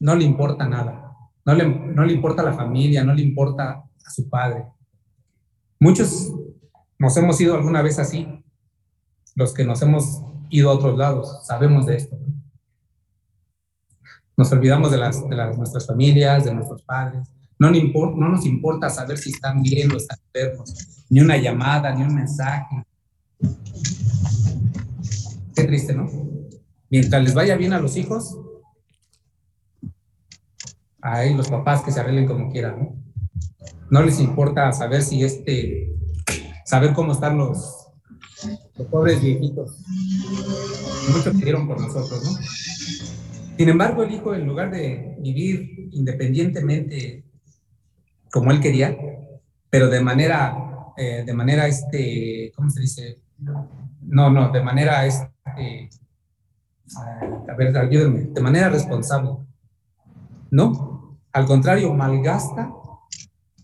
No 0.00 0.16
le 0.16 0.24
importa 0.24 0.68
nada. 0.68 1.03
No 1.44 1.54
le, 1.54 1.66
no 1.66 2.04
le 2.04 2.12
importa 2.12 2.42
la 2.42 2.54
familia, 2.54 3.04
no 3.04 3.14
le 3.14 3.22
importa 3.22 3.84
a 4.04 4.10
su 4.10 4.28
padre. 4.28 4.64
Muchos 5.78 6.32
nos 6.98 7.16
hemos 7.16 7.40
ido 7.40 7.54
alguna 7.54 7.82
vez 7.82 7.98
así, 7.98 8.26
los 9.34 9.52
que 9.52 9.64
nos 9.64 9.82
hemos 9.82 10.22
ido 10.48 10.70
a 10.70 10.74
otros 10.74 10.96
lados, 10.96 11.44
sabemos 11.44 11.86
de 11.86 11.96
esto. 11.96 12.18
Nos 14.36 14.50
olvidamos 14.52 14.90
de, 14.90 14.98
las, 14.98 15.28
de 15.28 15.36
las, 15.36 15.56
nuestras 15.56 15.86
familias, 15.86 16.44
de 16.44 16.54
nuestros 16.54 16.82
padres. 16.82 17.28
No, 17.58 17.70
no 17.70 18.28
nos 18.28 18.46
importa 18.46 18.90
saber 18.90 19.18
si 19.18 19.30
están 19.30 19.62
bien 19.62 19.92
o 19.92 19.96
están 19.96 20.18
enfermos. 20.32 21.04
Ni 21.08 21.20
una 21.20 21.36
llamada, 21.36 21.94
ni 21.94 22.02
un 22.02 22.14
mensaje. 22.14 22.84
Qué 25.54 25.64
triste, 25.64 25.94
¿no? 25.94 26.10
Mientras 26.90 27.22
les 27.22 27.34
vaya 27.34 27.56
bien 27.56 27.72
a 27.72 27.80
los 27.80 27.96
hijos, 27.96 28.38
ahí 31.04 31.34
los 31.34 31.48
papás 31.48 31.82
que 31.82 31.92
se 31.92 32.00
arreglen 32.00 32.26
como 32.26 32.50
quieran, 32.50 32.96
¿no? 33.90 34.02
Les 34.02 34.18
importa 34.18 34.72
saber 34.72 35.02
si 35.02 35.22
este, 35.22 35.94
saber 36.64 36.94
cómo 36.94 37.12
están 37.12 37.36
los, 37.36 37.88
pobres 38.90 39.22
viejitos. 39.22 39.78
Muchos 41.14 41.38
dieron 41.38 41.68
por 41.68 41.80
nosotros, 41.80 42.24
¿no? 42.24 42.30
Sin 43.56 43.68
embargo, 43.68 44.02
el 44.02 44.12
hijo, 44.12 44.34
en 44.34 44.46
lugar 44.46 44.70
de 44.70 45.16
vivir 45.20 45.90
independientemente 45.92 47.24
como 48.32 48.50
él 48.50 48.60
quería, 48.60 48.96
pero 49.70 49.88
de 49.88 50.00
manera, 50.00 50.56
eh, 50.96 51.22
de 51.24 51.34
manera, 51.34 51.68
este, 51.68 52.50
¿cómo 52.56 52.70
se 52.70 52.80
dice? 52.80 53.18
No, 54.00 54.30
no, 54.30 54.50
de 54.50 54.62
manera, 54.62 55.06
este, 55.06 55.90
a 56.96 57.54
ver, 57.56 57.76
ayúdenme, 57.76 58.20
de 58.22 58.40
manera 58.40 58.70
responsable. 58.70 59.30
No, 60.50 60.93
al 61.34 61.46
contrario, 61.46 61.92
malgasta 61.92 62.72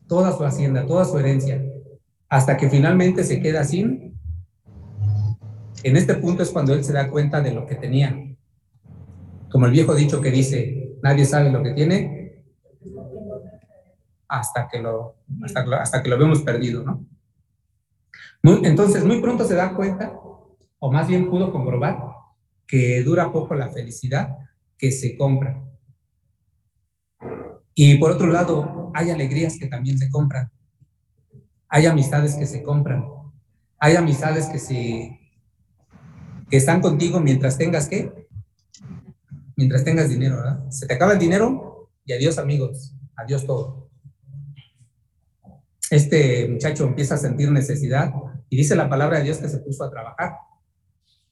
toda 0.06 0.36
su 0.36 0.44
hacienda, 0.44 0.86
toda 0.86 1.04
su 1.04 1.18
herencia, 1.18 1.62
hasta 2.28 2.56
que 2.56 2.68
finalmente 2.68 3.24
se 3.24 3.40
queda 3.40 3.64
sin 3.64 4.10
en 5.82 5.96
este 5.96 6.14
punto 6.14 6.42
es 6.42 6.50
cuando 6.50 6.74
él 6.74 6.84
se 6.84 6.92
da 6.92 7.08
cuenta 7.08 7.40
de 7.40 7.52
lo 7.52 7.66
que 7.66 7.74
tenía. 7.74 8.14
Como 9.50 9.66
el 9.66 9.72
viejo 9.72 9.94
dicho 9.94 10.20
que 10.20 10.30
dice, 10.30 10.96
nadie 11.02 11.24
sabe 11.24 11.50
lo 11.50 11.62
que 11.62 11.72
tiene 11.72 12.44
hasta 14.28 14.68
que 14.68 14.80
lo, 14.80 15.16
hasta, 15.42 16.02
que 16.02 16.08
lo 16.08 16.18
vemos 16.18 16.42
perdido, 16.42 16.84
¿no? 16.84 17.04
entonces, 18.64 19.04
muy 19.04 19.20
pronto 19.20 19.44
se 19.44 19.54
da 19.54 19.74
cuenta, 19.74 20.12
o 20.78 20.92
más 20.92 21.08
bien 21.08 21.28
pudo 21.28 21.52
comprobar, 21.52 21.98
que 22.66 23.02
dura 23.02 23.32
poco 23.32 23.54
la 23.54 23.70
felicidad 23.70 24.38
que 24.78 24.92
se 24.92 25.16
compra. 25.16 25.60
Y 27.82 27.96
por 27.96 28.10
otro 28.10 28.26
lado, 28.26 28.92
hay 28.92 29.08
alegrías 29.08 29.56
que 29.58 29.66
también 29.66 29.96
se 29.96 30.10
compran. 30.10 30.52
Hay 31.66 31.87
amistades 31.87 32.34
que 32.34 32.44
se 32.44 32.62
compran. 32.62 33.06
Hay 33.78 33.96
amistades 33.96 34.49
que 34.49 34.58
se 34.58 35.18
que 36.50 36.58
están 36.58 36.82
contigo 36.82 37.20
mientras 37.20 37.56
tengas 37.56 37.88
qué? 37.88 38.28
Mientras 39.56 39.82
tengas 39.82 40.10
dinero, 40.10 40.37
¿verdad? 40.37 40.68
Se 40.68 40.87
te 40.87 40.92
acaba 40.92 41.14
el 41.14 41.18
dinero 41.18 41.88
y 42.04 42.12
adiós 42.12 42.37
amigos, 42.37 42.94
adiós 43.16 43.46
todo. 43.46 43.88
este 45.90 46.49
muchacho 46.49 46.84
empieza 46.84 47.14
a 47.14 47.18
sentir 47.18 47.50
necesidad 47.50 48.12
y 48.50 48.58
dice 48.58 48.76
la 48.76 48.90
palabra 48.90 49.16
de 49.16 49.25
Dios 49.25 49.38
que 49.38 49.49
se 49.49 49.56
puso 49.56 49.84
a 49.84 49.90
trabajar. 49.90 50.34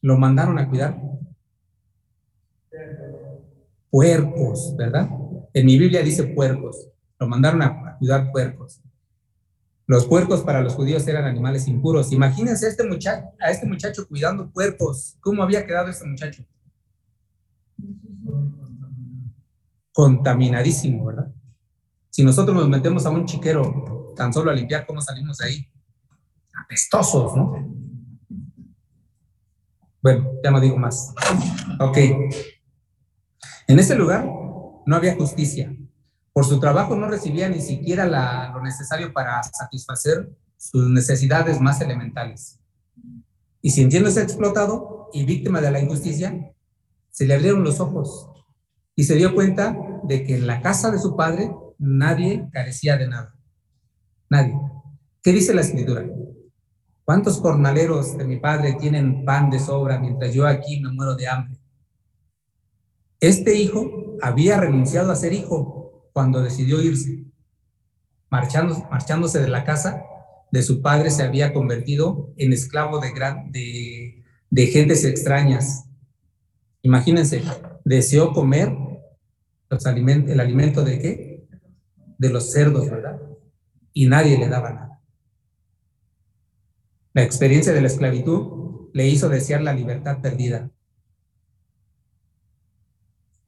Lo 0.01 0.17
mandaron 0.17 0.59
a 0.59 0.67
cuidar 0.67 0.99
puercos, 3.91 4.75
¿verdad? 4.79 5.11
En 5.55 5.67
mi 5.67 5.79
Biblia 5.79 6.03
dice 6.03 6.25
puercos. 6.25 6.89
Lo 7.19 7.29
mandaron 7.29 7.63
a 7.63 7.97
cuidar 7.99 8.31
puercos. 8.31 8.81
Los 9.89 10.05
puercos 10.05 10.43
para 10.43 10.61
los 10.61 10.75
judíos 10.75 11.09
eran 11.09 11.25
animales 11.25 11.67
impuros. 11.67 12.13
Imagínense 12.13 12.67
a 12.67 12.69
este 12.69 12.85
muchacho, 12.85 13.25
a 13.41 13.51
este 13.51 13.67
muchacho 13.67 14.07
cuidando 14.07 14.51
puercos. 14.51 15.17
¿Cómo 15.19 15.43
había 15.43 15.67
quedado 15.67 15.89
este 15.89 16.07
muchacho? 16.07 16.45
Contaminadísimo, 19.91 21.07
¿verdad? 21.07 21.33
Si 22.11 22.23
nosotros 22.23 22.55
nos 22.55 22.69
metemos 22.69 23.07
a 23.07 23.11
un 23.11 23.25
chiquero 23.25 24.13
tan 24.15 24.31
solo 24.31 24.51
a 24.51 24.55
limpiar, 24.55 24.85
¿cómo 24.85 25.01
salimos 25.01 25.39
de 25.39 25.47
ahí? 25.47 25.69
Apestosos, 26.63 27.35
¿no? 27.35 27.75
Bueno, 30.03 30.33
ya 30.45 30.51
no 30.51 30.61
digo 30.61 30.77
más. 30.77 31.15
Ok. 31.81 31.97
En 33.69 33.79
ese 33.79 33.95
lugar 33.95 34.29
no 34.89 34.97
había 34.97 35.17
justicia. 35.17 35.77
Por 36.33 36.47
su 36.47 36.59
trabajo 36.59 36.97
no 36.97 37.09
recibía 37.09 37.47
ni 37.51 37.61
siquiera 37.61 38.07
lo 38.55 38.63
necesario 38.63 39.13
para 39.13 39.43
satisfacer 39.43 40.35
sus 40.57 40.89
necesidades 40.89 41.61
más 41.61 41.83
elementales. 41.83 42.59
Y 43.61 43.71
sintiéndose 43.71 44.23
explotado 44.23 45.11
y 45.13 45.27
víctima 45.27 45.61
de 45.61 45.71
la 45.71 45.81
injusticia, 45.81 46.55
se 47.11 47.27
le 47.27 47.35
abrieron 47.35 47.65
los 47.65 47.81
ojos 47.81 48.31
y 48.97 49.05
se 49.05 49.17
dio 49.17 49.35
cuenta 49.35 49.77
de 50.05 50.25
que 50.25 50.37
en 50.37 50.47
la 50.47 50.63
casa 50.63 50.91
de 50.91 50.99
su 50.99 51.15
padre 51.15 51.51
nadie 51.77 52.49
carecía 52.51 52.97
de 52.97 53.09
nada. 53.09 53.37
Nadie. 54.31 54.55
¿Qué 55.23 55.33
dice 55.33 55.53
la 55.53 55.61
escritura? 55.61 56.07
¿Cuántos 57.05 57.41
jornaleros 57.41 58.17
de 58.17 58.25
mi 58.25 58.39
padre 58.39 58.79
tienen 58.81 59.27
pan 59.27 59.51
de 59.51 59.59
sobra 59.59 59.99
mientras 59.99 60.33
yo 60.33 60.47
aquí 60.47 60.81
me 60.81 60.91
muero 60.91 61.15
de 61.15 61.29
hambre? 61.29 61.59
Este 63.21 63.55
hijo 63.55 64.08
había 64.23 64.59
renunciado 64.59 65.13
a 65.13 65.17
ser 65.17 65.33
hijo 65.33 66.11
cuando 66.13 66.43
decidió 66.43 66.83
irse. 66.83 67.25
marchándose 68.31 69.41
de 69.41 69.49
la 69.49 69.65
casa 69.65 70.03
de 70.51 70.63
su 70.63 70.81
padre 70.83 71.11
se 71.11 71.23
había 71.23 71.53
convertido 71.53 72.33
en 72.37 72.53
esclavo 72.53 73.01
de, 73.01 73.13
gran, 73.13 73.53
de 73.53 74.67
gentes 74.67 75.05
extrañas. 75.05 75.85
Imagínense, 76.83 77.43
deseó 77.85 78.33
comer 78.33 78.73
los 79.71 79.85
el 79.85 80.41
alimento 80.41 80.85
de 80.85 80.99
qué? 80.99 81.49
De 82.17 82.31
los 82.31 82.51
cerdos, 82.53 82.91
¿verdad? 82.91 83.21
Y 83.93 84.07
nadie 84.07 84.39
le 84.39 84.49
daba 84.49 84.73
nada. 84.73 85.01
La 87.13 87.23
experiencia 87.23 87.73
de 87.73 87.81
la 87.81 87.89
esclavitud 87.89 88.91
le 88.93 89.09
hizo 89.09 89.29
desear 89.29 89.63
la 89.63 89.73
libertad 89.73 90.21
perdida. 90.21 90.71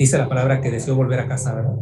Dice 0.01 0.17
la 0.17 0.31
palabra 0.31 0.63
que 0.63 0.71
deseó 0.71 0.95
volver 0.95 1.21
a 1.21 1.29
casa, 1.29 1.53
¿verdad? 1.55 1.75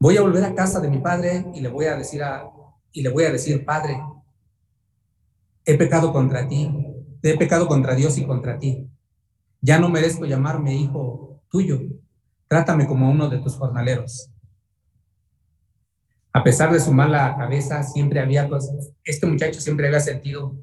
Voy 0.00 0.16
a 0.16 0.22
volver 0.22 0.42
a 0.42 0.56
casa 0.56 0.80
de 0.80 0.88
mi 0.88 0.98
padre 0.98 1.46
y 1.54 1.60
le 1.60 1.68
voy 1.68 1.84
a 1.84 1.94
decir 1.94 2.20
a, 2.20 2.50
y 2.90 3.00
le 3.00 3.10
voy 3.10 3.22
a 3.22 3.30
decir, 3.30 3.64
Padre, 3.64 3.96
he 5.64 5.78
pecado 5.78 6.12
contra 6.12 6.48
ti, 6.48 6.68
he 7.22 7.38
pecado 7.38 7.68
contra 7.68 7.94
Dios 7.94 8.18
y 8.18 8.26
contra 8.26 8.58
ti. 8.58 8.90
Ya 9.60 9.78
no 9.78 9.88
merezco 9.88 10.24
llamarme 10.26 10.74
hijo 10.74 11.44
tuyo. 11.48 11.78
Trátame 12.48 12.88
como 12.88 13.08
uno 13.08 13.28
de 13.28 13.38
tus 13.38 13.54
jornaleros. 13.54 14.32
A 16.32 16.42
pesar 16.42 16.72
de 16.72 16.80
su 16.80 16.92
mala 16.92 17.36
cabeza, 17.38 17.84
siempre 17.84 18.18
había 18.18 18.48
cosas. 18.48 18.90
Este 19.04 19.28
muchacho 19.28 19.60
siempre 19.60 19.86
había 19.86 20.00
sentido, 20.00 20.56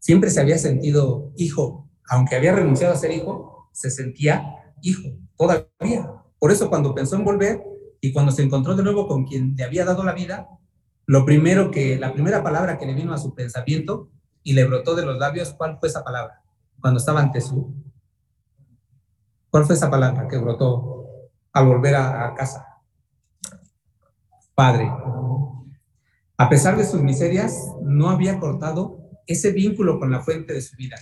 siempre 0.00 0.28
se 0.28 0.40
había 0.40 0.58
sentido 0.58 1.32
hijo. 1.36 1.88
Aunque 2.08 2.34
había 2.34 2.52
renunciado 2.52 2.94
a 2.94 2.96
ser 2.96 3.12
hijo, 3.12 3.68
se 3.70 3.92
sentía 3.92 4.74
hijo 4.82 5.08
todavía. 5.36 6.21
Por 6.42 6.50
eso 6.50 6.68
cuando 6.68 6.92
pensó 6.92 7.14
en 7.14 7.24
volver 7.24 7.62
y 8.00 8.12
cuando 8.12 8.32
se 8.32 8.42
encontró 8.42 8.74
de 8.74 8.82
nuevo 8.82 9.06
con 9.06 9.24
quien 9.24 9.54
le 9.56 9.62
había 9.62 9.84
dado 9.84 10.02
la 10.02 10.12
vida, 10.12 10.48
lo 11.06 11.24
primero 11.24 11.70
que, 11.70 11.96
la 12.00 12.12
primera 12.12 12.42
palabra 12.42 12.78
que 12.78 12.84
le 12.84 12.94
vino 12.94 13.14
a 13.14 13.18
su 13.18 13.32
pensamiento 13.32 14.10
y 14.42 14.54
le 14.54 14.64
brotó 14.64 14.96
de 14.96 15.06
los 15.06 15.16
labios, 15.18 15.54
¿cuál 15.54 15.78
fue 15.78 15.88
esa 15.88 16.02
palabra? 16.02 16.42
Cuando 16.80 16.98
estaba 16.98 17.20
ante 17.20 17.40
su... 17.40 17.72
¿Cuál 19.50 19.66
fue 19.66 19.76
esa 19.76 19.88
palabra 19.88 20.26
que 20.26 20.36
brotó 20.36 21.06
al 21.52 21.64
volver 21.64 21.94
a, 21.94 22.34
casa? 22.34 22.66
Padre. 24.56 24.92
A 26.38 26.48
pesar 26.48 26.76
de 26.76 26.84
sus 26.84 27.02
miserias, 27.02 27.56
no 27.82 28.10
había 28.10 28.40
cortado 28.40 28.98
ese 29.28 29.52
vínculo 29.52 30.00
con 30.00 30.10
la 30.10 30.22
fuente 30.22 30.54
de 30.54 30.62
su 30.62 30.74
vida, 30.74 30.96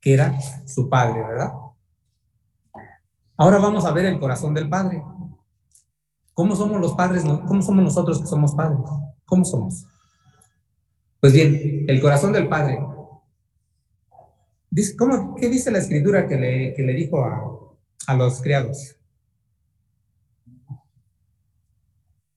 que 0.00 0.14
era 0.14 0.40
su 0.64 0.88
padre, 0.88 1.22
¿verdad? 1.22 1.52
Ahora 3.42 3.58
vamos 3.58 3.84
a 3.84 3.90
ver 3.90 4.04
el 4.04 4.20
corazón 4.20 4.54
del 4.54 4.68
Padre. 4.68 5.02
¿Cómo 6.32 6.54
somos 6.54 6.80
los 6.80 6.92
padres? 6.92 7.24
¿Cómo 7.24 7.60
somos 7.60 7.82
nosotros 7.82 8.20
que 8.20 8.26
somos 8.28 8.54
padres? 8.54 8.78
¿Cómo 9.24 9.44
somos? 9.44 9.84
Pues 11.18 11.32
bien, 11.32 11.84
el 11.88 12.00
corazón 12.00 12.32
del 12.32 12.48
Padre. 12.48 12.78
¿cómo, 14.96 15.34
¿Qué 15.34 15.48
dice 15.48 15.72
la 15.72 15.78
escritura 15.78 16.28
que 16.28 16.36
le, 16.36 16.94
dijo 16.94 17.24
a, 18.06 18.14
los 18.14 18.40
criados? 18.40 18.94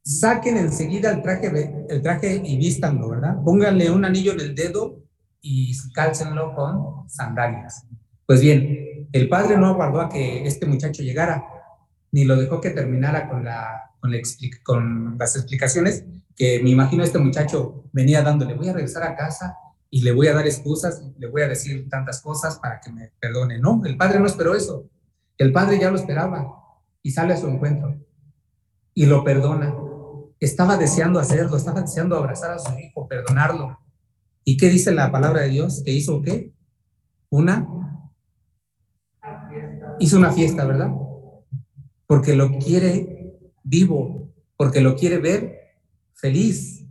Saquen 0.01 0.57
enseguida 0.57 1.11
el 1.11 1.21
traje, 1.21 1.85
el 1.87 2.01
traje 2.01 2.41
y 2.43 2.57
vístanlo, 2.57 3.09
¿verdad? 3.09 3.43
Pónganle 3.43 3.91
un 3.91 4.05
anillo 4.05 4.31
en 4.31 4.39
el 4.39 4.55
dedo 4.55 5.03
y 5.39 5.71
cálcenlo 5.93 6.55
con 6.55 7.07
sandalias. 7.07 7.85
Pues 8.25 8.41
bien, 8.41 8.85
el 9.15 9.29
padre 9.29 9.57
no 9.57 9.67
aguardó 9.67 10.01
a 10.01 10.09
que 10.09 10.45
este 10.45 10.65
muchacho 10.65 11.01
llegara, 11.01 11.45
ni 12.11 12.25
lo 12.25 12.35
dejó 12.35 12.59
que 12.59 12.71
terminara 12.71 13.29
con, 13.29 13.45
la, 13.45 13.91
con, 14.01 15.17
las 15.17 15.37
explicaciones 15.37 16.03
que 16.35 16.61
me 16.61 16.71
imagino 16.71 17.01
este 17.01 17.17
muchacho 17.17 17.85
venía 17.93 18.21
dándole. 18.23 18.55
Voy 18.55 18.67
a 18.67 18.73
regresar 18.73 19.03
a 19.03 19.15
casa 19.15 19.55
y 19.89 20.01
le 20.01 20.11
voy 20.11 20.27
a 20.27 20.33
dar 20.33 20.45
excusas, 20.45 21.01
le 21.17 21.27
voy 21.27 21.43
a 21.43 21.47
decir 21.47 21.87
tantas 21.87 22.21
cosas 22.21 22.59
para 22.59 22.81
que 22.81 22.91
me 22.91 23.13
perdone. 23.17 23.57
No, 23.57 23.81
el 23.85 23.95
padre 23.95 24.19
no 24.19 24.25
esperó 24.25 24.53
eso. 24.53 24.89
El 25.37 25.53
padre 25.53 25.79
ya 25.79 25.91
lo 25.91 25.95
esperaba 25.95 26.53
y 27.01 27.11
sale 27.11 27.35
a 27.35 27.37
su 27.37 27.47
encuentro 27.47 27.95
y 28.93 29.05
lo 29.05 29.23
perdona. 29.23 29.73
Estaba 30.41 30.75
deseando 30.75 31.21
hacerlo, 31.21 31.55
estaba 31.55 31.79
deseando 31.79 32.17
abrazar 32.17 32.51
a 32.51 32.59
su 32.59 32.77
hijo, 32.77 33.07
perdonarlo. 33.07 33.79
¿Y 34.43 34.57
qué 34.57 34.67
dice 34.67 34.91
la 34.91 35.09
palabra 35.09 35.43
de 35.43 35.49
Dios? 35.51 35.83
¿Que 35.85 35.93
hizo 35.93 36.21
qué? 36.21 36.51
Una 37.29 37.84
hizo 39.99 40.17
una 40.17 40.31
fiesta, 40.31 40.65
¿verdad? 40.65 40.91
Porque 42.07 42.35
lo 42.35 42.57
quiere 42.57 43.41
vivo, 43.63 44.33
porque 44.57 44.81
lo 44.81 44.95
quiere 44.95 45.17
ver 45.17 45.59
feliz, 46.13 46.85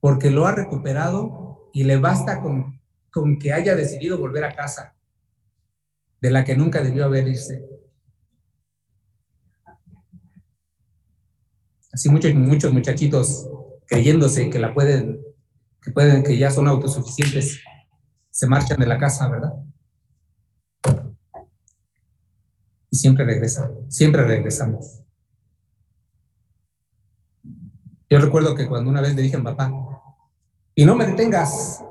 porque 0.00 0.30
lo 0.30 0.46
ha 0.46 0.52
recuperado 0.52 1.70
y 1.72 1.84
le 1.84 1.98
basta 1.98 2.40
con, 2.40 2.80
con 3.10 3.38
que 3.38 3.52
haya 3.52 3.74
decidido 3.74 4.18
volver 4.18 4.44
a 4.44 4.54
casa, 4.54 4.94
de 6.20 6.30
la 6.30 6.44
que 6.44 6.56
nunca 6.56 6.82
debió 6.82 7.04
haber 7.04 7.28
irse. 7.28 7.64
Así 11.92 12.08
muchos, 12.08 12.34
muchos 12.34 12.72
muchachitos 12.72 13.48
creyéndose 13.86 14.50
que 14.50 14.58
la 14.58 14.74
pueden, 14.74 15.20
que 15.80 15.90
pueden, 15.92 16.22
que 16.22 16.36
ya 16.36 16.50
son 16.50 16.68
autosuficientes, 16.68 17.60
se 18.30 18.46
marchan 18.46 18.78
de 18.78 18.86
la 18.86 18.98
casa, 18.98 19.28
¿verdad? 19.28 19.52
Siempre 22.96 23.24
regresa, 23.24 23.70
siempre 23.88 24.24
regresamos. 24.24 25.02
Yo 28.08 28.20
recuerdo 28.20 28.54
que 28.54 28.66
cuando 28.68 28.90
una 28.90 29.00
vez 29.00 29.14
le 29.14 29.22
dije 29.22 29.36
a 29.36 29.42
papá, 29.42 29.72
y 30.74 30.84
no 30.84 30.94
me 30.94 31.06
detengas, 31.06 31.82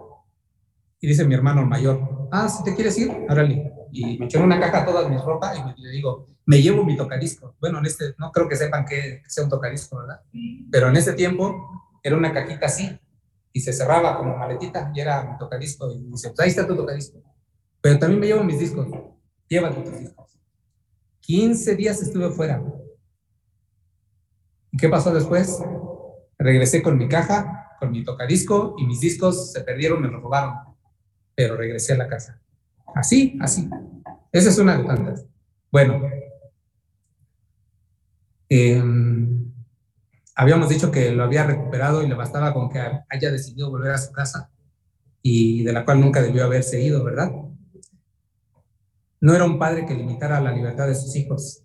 y 0.99 1.07
dice 1.07 1.25
mi 1.25 1.35
hermano 1.35 1.65
mayor, 1.65 2.27
ah, 2.31 2.47
si 2.47 2.63
te 2.63 2.73
quieres 2.73 2.97
ir, 2.97 3.11
árale. 3.27 3.71
Y 3.91 4.17
me 4.17 4.25
echó 4.25 4.41
una 4.41 4.59
caja 4.59 4.85
todas 4.85 5.09
mis 5.09 5.21
ropas 5.21 5.57
y 5.77 5.81
le 5.81 5.89
digo, 5.89 6.27
me 6.45 6.61
llevo 6.61 6.83
mi 6.83 6.95
tocadisco. 6.95 7.55
Bueno, 7.59 7.79
en 7.79 7.85
este, 7.85 8.15
no 8.17 8.31
creo 8.31 8.47
que 8.47 8.55
sepan 8.55 8.85
que 8.85 9.21
sea 9.27 9.43
un 9.43 9.49
tocadisco, 9.49 9.97
¿verdad? 9.97 10.21
Pero 10.71 10.89
en 10.89 10.95
ese 10.95 11.13
tiempo 11.13 11.99
era 12.03 12.15
una 12.15 12.33
cajita 12.33 12.67
así 12.67 12.99
y 13.51 13.59
se 13.61 13.73
cerraba 13.73 14.17
como 14.17 14.37
maletita 14.37 14.91
y 14.93 14.99
era 14.99 15.23
mi 15.23 15.37
tocadisco. 15.37 15.91
Y 15.91 15.99
dice, 16.11 16.29
pues 16.29 16.39
ahí 16.41 16.49
está 16.49 16.67
tu 16.67 16.75
tocadisco. 16.75 17.21
Pero 17.81 17.99
también 17.99 18.19
me 18.19 18.27
llevo 18.27 18.43
mis 18.43 18.59
discos. 18.59 18.87
Llévate 19.47 19.81
tus 19.81 19.99
discos. 19.99 20.34
15 21.25 21.75
días 21.75 22.01
estuve 22.01 22.29
fuera. 22.29 22.63
¿Y 24.71 24.77
qué 24.77 24.89
pasó 24.89 25.13
después? 25.13 25.61
Regresé 26.37 26.81
con 26.81 26.97
mi 26.97 27.07
caja, 27.07 27.75
con 27.79 27.91
mi 27.91 28.03
tocadisco 28.03 28.75
y 28.77 28.85
mis 28.85 28.99
discos 28.99 29.51
se 29.51 29.61
perdieron, 29.61 30.01
me 30.01 30.07
los 30.09 30.21
robaron. 30.21 30.55
Pero 31.33 31.55
regresé 31.55 31.93
a 31.93 31.97
la 31.97 32.07
casa. 32.07 32.41
Así, 32.93 33.37
así. 33.41 33.69
Esa 34.31 34.49
es 34.49 34.57
una 34.57 34.77
de 34.77 34.83
tantas. 34.83 35.25
Bueno. 35.71 36.01
Em, 38.47 39.45
Habíamos 40.37 40.67
dicho 40.67 40.91
que 40.91 41.11
lo 41.11 41.23
había 41.23 41.45
recuperado 41.45 42.03
y 42.03 42.09
le 42.09 42.13
bastaba 42.13 42.53
con 42.53 42.69
que 42.69 42.79
haya 42.79 43.31
decidido 43.31 43.71
volver 43.71 43.93
a 43.93 43.97
su 43.97 44.11
casa 44.11 44.51
y 45.21 45.63
de 45.63 45.71
la 45.71 45.85
cual 45.85 46.01
nunca 46.01 46.21
debió 46.21 46.43
haberse 46.43 46.81
ido, 46.81 47.05
¿verdad? 47.05 47.31
No 49.21 49.33
era 49.33 49.45
un 49.45 49.57
padre 49.57 49.85
que 49.85 49.95
limitara 49.95 50.41
la 50.41 50.51
libertad 50.51 50.87
de 50.87 50.95
sus 50.95 51.15
hijos. 51.15 51.63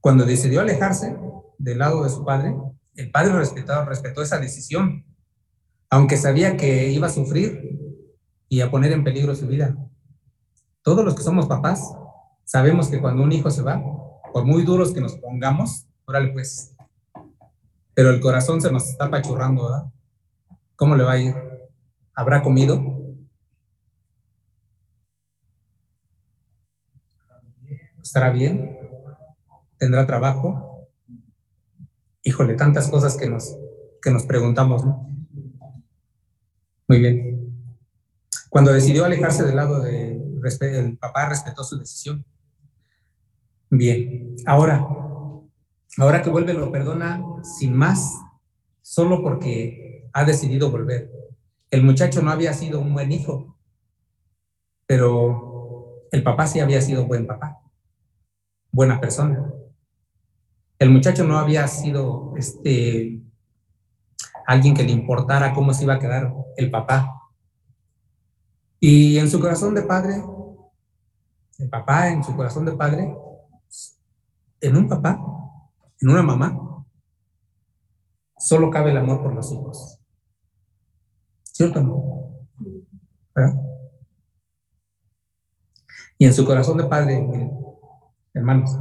Cuando 0.00 0.24
decidió 0.24 0.60
alejarse 0.60 1.16
del 1.58 1.78
lado 1.78 2.02
de 2.04 2.10
su 2.10 2.24
padre, 2.24 2.54
el 2.94 3.10
padre 3.10 3.32
respetó, 3.34 3.84
respetó 3.84 4.22
esa 4.22 4.38
decisión, 4.38 5.04
aunque 5.90 6.16
sabía 6.16 6.56
que 6.56 6.90
iba 6.90 7.06
a 7.06 7.10
sufrir 7.10 7.78
y 8.48 8.60
a 8.60 8.70
poner 8.70 8.92
en 8.92 9.04
peligro 9.04 9.34
su 9.34 9.46
vida. 9.46 9.76
Todos 10.82 11.04
los 11.04 11.14
que 11.14 11.22
somos 11.22 11.46
papás 11.46 11.94
sabemos 12.44 12.88
que 12.88 13.00
cuando 13.00 13.22
un 13.22 13.32
hijo 13.32 13.50
se 13.50 13.62
va, 13.62 13.82
por 14.32 14.44
muy 14.44 14.64
duros 14.64 14.92
que 14.92 15.00
nos 15.00 15.16
pongamos, 15.16 15.86
órale 16.06 16.32
pues, 16.32 16.74
pero 17.94 18.10
el 18.10 18.20
corazón 18.20 18.60
se 18.60 18.72
nos 18.72 18.88
está 18.88 19.06
apachurrando, 19.06 19.64
¿verdad? 19.64 19.84
¿Cómo 20.76 20.96
le 20.96 21.04
va 21.04 21.12
a 21.12 21.18
ir? 21.18 21.34
¿Habrá 22.14 22.42
comido? 22.42 22.89
¿Estará 28.02 28.30
bien? 28.30 28.78
¿Tendrá 29.78 30.06
trabajo? 30.06 30.88
Híjole, 32.22 32.54
tantas 32.54 32.88
cosas 32.88 33.16
que 33.16 33.28
nos, 33.28 33.56
que 34.02 34.10
nos 34.10 34.24
preguntamos, 34.24 34.84
¿no? 34.84 35.08
Muy 36.88 36.98
bien. 36.98 37.54
Cuando 38.48 38.72
decidió 38.72 39.04
alejarse 39.04 39.44
del 39.44 39.56
lado 39.56 39.80
de 39.80 40.20
el 40.60 40.98
papá 40.98 41.28
respetó 41.28 41.64
su 41.64 41.78
decisión. 41.78 42.24
Bien, 43.70 44.34
ahora, 44.46 44.86
ahora 45.98 46.22
que 46.22 46.30
vuelve 46.30 46.54
lo 46.54 46.72
perdona 46.72 47.22
sin 47.42 47.76
más, 47.76 48.12
solo 48.82 49.22
porque 49.22 50.08
ha 50.12 50.24
decidido 50.24 50.70
volver. 50.70 51.10
El 51.70 51.84
muchacho 51.84 52.22
no 52.22 52.30
había 52.30 52.52
sido 52.52 52.80
un 52.80 52.92
buen 52.92 53.12
hijo, 53.12 53.56
pero 54.86 56.06
el 56.10 56.22
papá 56.22 56.46
sí 56.46 56.58
había 56.58 56.80
sido 56.80 57.06
buen 57.06 57.26
papá, 57.26 57.59
buena 58.80 58.98
persona. 58.98 59.52
El 60.78 60.88
muchacho 60.88 61.24
no 61.24 61.38
había 61.38 61.68
sido 61.68 62.32
este 62.38 63.20
alguien 64.46 64.74
que 64.74 64.84
le 64.84 64.92
importara 64.92 65.52
cómo 65.52 65.74
se 65.74 65.84
iba 65.84 65.96
a 65.96 65.98
quedar 65.98 66.32
el 66.56 66.70
papá. 66.70 67.30
Y 68.80 69.18
en 69.18 69.28
su 69.28 69.38
corazón 69.38 69.74
de 69.74 69.82
padre, 69.82 70.24
el 71.58 71.68
papá 71.68 72.08
en 72.08 72.24
su 72.24 72.34
corazón 72.34 72.64
de 72.64 72.72
padre, 72.72 73.14
en 74.62 74.76
un 74.78 74.88
papá, 74.88 75.20
en 76.00 76.08
una 76.08 76.22
mamá, 76.22 76.86
solo 78.38 78.70
cabe 78.70 78.92
el 78.92 78.96
amor 78.96 79.22
por 79.22 79.34
los 79.34 79.52
hijos. 79.52 80.00
¿Cierto? 81.42 81.82
¿Verdad? 83.34 83.60
Y 86.16 86.24
en 86.24 86.32
su 86.32 86.46
corazón 86.46 86.78
de 86.78 86.84
padre, 86.84 87.28
hermanos, 88.34 88.78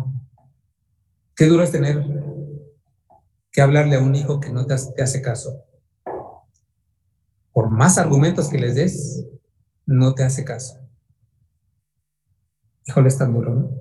qué 1.36 1.46
duro 1.46 1.64
es 1.64 1.72
tener 1.72 2.04
que 3.52 3.62
hablarle 3.62 3.96
a 3.96 4.00
un 4.00 4.16
hijo 4.16 4.40
que 4.40 4.52
no 4.52 4.66
te 4.66 4.74
hace 4.74 5.22
caso. 5.22 5.66
Por 7.52 7.70
más 7.70 7.98
argumentos 7.98 8.50
que 8.50 8.60
les 8.60 8.76
des, 8.76 9.26
no 9.86 10.14
te 10.14 10.24
hace 10.24 10.46
caso. 10.46 10.80
Híjole, 12.86 13.08
es 13.08 13.18
tan 13.18 13.34
duro, 13.34 13.56
¿no? 13.56 13.72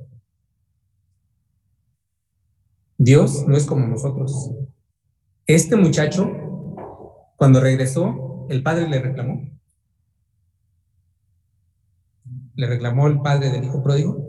Dios 2.96 3.46
no 3.46 3.56
es 3.56 3.64
como 3.64 3.86
nosotros. 3.86 4.50
Este 5.46 5.76
muchacho, 5.76 6.28
cuando 7.36 7.60
regresó, 7.60 8.46
el 8.50 8.62
padre 8.62 8.88
le 8.88 9.00
reclamó. 9.00 9.48
¿Le 12.54 12.66
reclamó 12.66 13.06
el 13.06 13.20
padre 13.20 13.50
del 13.50 13.64
hijo 13.64 13.82
pródigo? 13.82 14.27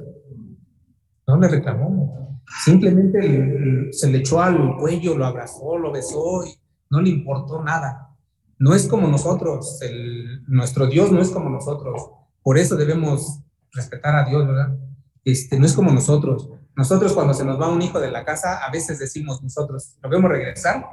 No 1.29 1.37
le 1.37 1.47
reclamó. 1.47 2.41
Simplemente 2.63 3.89
se 3.91 4.09
le 4.09 4.17
echó 4.19 4.41
al 4.41 4.75
cuello, 4.77 5.17
lo 5.17 5.25
abrazó, 5.25 5.77
lo 5.77 5.91
besó 5.91 6.43
y 6.45 6.53
no 6.89 7.01
le 7.01 7.09
importó 7.09 7.63
nada 7.63 8.09
no 8.59 8.75
es 8.75 8.87
como 8.87 9.07
nosotros, 9.07 9.79
nuestro 10.47 10.87
Dios 10.87 11.11
no 11.11 11.21
es 11.21 11.29
como 11.29 11.49
nosotros. 11.49 12.11
Por 12.43 12.57
eso 12.57 12.75
debemos 12.75 13.39
respetar 13.71 14.15
a 14.15 14.25
Dios, 14.25 14.45
¿verdad? 14.45 14.77
Este, 15.23 15.57
no 15.57 15.65
es 15.65 15.73
como 15.73 15.91
nosotros. 15.91 16.49
Nosotros 16.75 17.13
cuando 17.13 17.33
se 17.33 17.45
nos 17.45 17.59
va 17.59 17.69
un 17.69 17.81
hijo 17.81 18.01
de 18.01 18.11
la 18.11 18.25
casa, 18.25 18.65
a 18.65 18.69
veces 18.69 18.99
decimos 18.99 19.41
nosotros, 19.41 19.97
¿lo 20.03 20.09
vemos 20.09 20.29
regresar? 20.29 20.85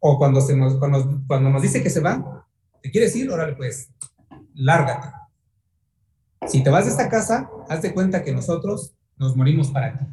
O 0.00 0.18
cuando, 0.18 0.40
se 0.40 0.56
nos, 0.56 0.76
cuando, 0.76 1.22
cuando 1.26 1.50
nos 1.50 1.60
dice 1.60 1.82
que 1.82 1.90
se 1.90 2.00
va, 2.00 2.46
¿te 2.82 2.90
quieres 2.90 3.14
ir? 3.16 3.30
Órale 3.30 3.54
pues, 3.54 3.90
lárgate. 4.54 5.08
Si 6.46 6.62
te 6.62 6.70
vas 6.70 6.86
de 6.86 6.90
esta 6.90 7.10
casa, 7.10 7.50
haz 7.68 7.82
de 7.82 7.92
cuenta 7.92 8.22
que 8.22 8.32
nosotros 8.32 8.95
nos 9.16 9.36
morimos 9.36 9.70
para 9.70 9.98
ti. 9.98 10.04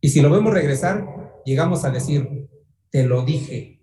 Y 0.00 0.08
si 0.08 0.20
lo 0.20 0.30
vemos 0.30 0.52
regresar, 0.52 1.06
llegamos 1.44 1.84
a 1.84 1.90
decir, 1.90 2.48
te 2.90 3.04
lo 3.04 3.24
dije, 3.24 3.80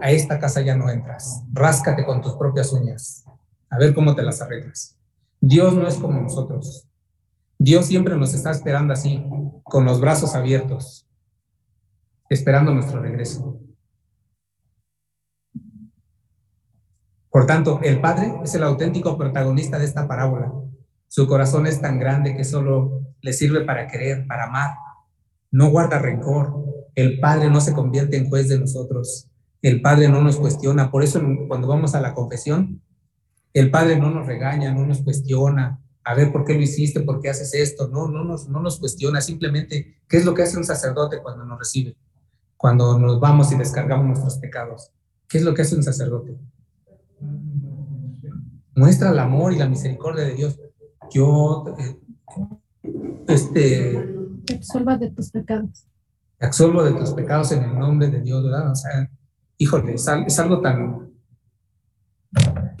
a 0.00 0.10
esta 0.10 0.38
casa 0.38 0.60
ya 0.62 0.76
no 0.76 0.90
entras. 0.90 1.42
Ráscate 1.52 2.04
con 2.04 2.20
tus 2.22 2.34
propias 2.34 2.72
uñas. 2.72 3.24
A 3.70 3.78
ver 3.78 3.94
cómo 3.94 4.14
te 4.14 4.22
las 4.22 4.40
arreglas. 4.40 4.98
Dios 5.40 5.74
no 5.74 5.86
es 5.86 5.96
como 5.96 6.20
nosotros. 6.20 6.88
Dios 7.58 7.86
siempre 7.86 8.16
nos 8.16 8.34
está 8.34 8.50
esperando 8.50 8.92
así, 8.92 9.24
con 9.62 9.84
los 9.84 10.00
brazos 10.00 10.34
abiertos, 10.34 11.08
esperando 12.28 12.74
nuestro 12.74 13.00
regreso. 13.00 13.60
Por 17.30 17.46
tanto, 17.46 17.80
el 17.82 18.00
Padre 18.00 18.34
es 18.42 18.54
el 18.54 18.62
auténtico 18.62 19.16
protagonista 19.16 19.78
de 19.78 19.84
esta 19.84 20.06
parábola. 20.06 20.52
Su 21.12 21.26
corazón 21.26 21.66
es 21.66 21.80
tan 21.80 21.98
grande 21.98 22.34
que 22.34 22.44
solo 22.44 23.02
le 23.20 23.32
sirve 23.34 23.64
para 23.64 23.86
querer, 23.86 24.26
para 24.26 24.44
amar. 24.44 24.70
No 25.50 25.68
guarda 25.68 25.98
rencor. 25.98 26.64
El 26.94 27.20
Padre 27.20 27.50
no 27.50 27.60
se 27.60 27.74
convierte 27.74 28.16
en 28.16 28.30
juez 28.30 28.48
de 28.48 28.58
nosotros 28.58 29.28
el 29.62 29.80
Padre 29.80 30.08
no 30.08 30.20
nos 30.20 30.36
cuestiona. 30.36 30.90
Por 30.90 31.02
eso 31.02 31.22
cuando 31.48 31.68
vamos 31.68 31.94
a 31.94 32.00
la 32.00 32.14
confesión, 32.14 32.82
el 33.54 33.70
Padre 33.70 33.96
no 33.96 34.10
nos 34.10 34.26
regaña, 34.26 34.74
no 34.74 34.84
nos 34.84 35.02
cuestiona. 35.02 35.80
A 36.04 36.14
ver, 36.14 36.32
¿por 36.32 36.44
qué 36.44 36.54
lo 36.54 36.60
hiciste? 36.60 37.00
¿Por 37.00 37.20
qué 37.20 37.30
haces 37.30 37.54
esto? 37.54 37.88
No, 37.88 38.08
no 38.08 38.24
nos, 38.24 38.48
no 38.48 38.60
nos 38.60 38.80
cuestiona. 38.80 39.20
Simplemente, 39.20 40.00
¿qué 40.08 40.16
es 40.16 40.24
lo 40.24 40.34
que 40.34 40.42
hace 40.42 40.58
un 40.58 40.64
sacerdote 40.64 41.22
cuando 41.22 41.44
nos 41.44 41.60
recibe? 41.60 41.96
Cuando 42.56 42.98
nos 42.98 43.20
vamos 43.20 43.52
y 43.52 43.56
descargamos 43.56 44.06
nuestros 44.06 44.38
pecados. 44.38 44.90
¿Qué 45.28 45.38
es 45.38 45.44
lo 45.44 45.54
que 45.54 45.62
hace 45.62 45.76
un 45.76 45.84
sacerdote? 45.84 46.36
Muestra 48.74 49.10
el 49.10 49.18
amor 49.20 49.52
y 49.52 49.58
la 49.58 49.68
misericordia 49.68 50.24
de 50.24 50.34
Dios. 50.34 50.58
Yo, 51.10 51.64
eh, 51.78 52.00
este... 53.28 54.08
Te 54.44 54.54
absolva 54.54 54.96
de 54.96 55.10
tus 55.10 55.30
pecados. 55.30 55.86
Te 56.38 56.46
absolvo 56.46 56.82
de 56.82 56.92
tus 56.92 57.10
pecados 57.12 57.52
en 57.52 57.62
el 57.64 57.78
nombre 57.78 58.08
de 58.08 58.20
Dios, 58.20 58.44
¿verdad? 58.44 58.70
O 58.70 58.74
sea, 58.74 59.10
híjole, 59.58 59.94
es, 59.94 60.08
algo 60.38 60.60
tan, 60.60 61.12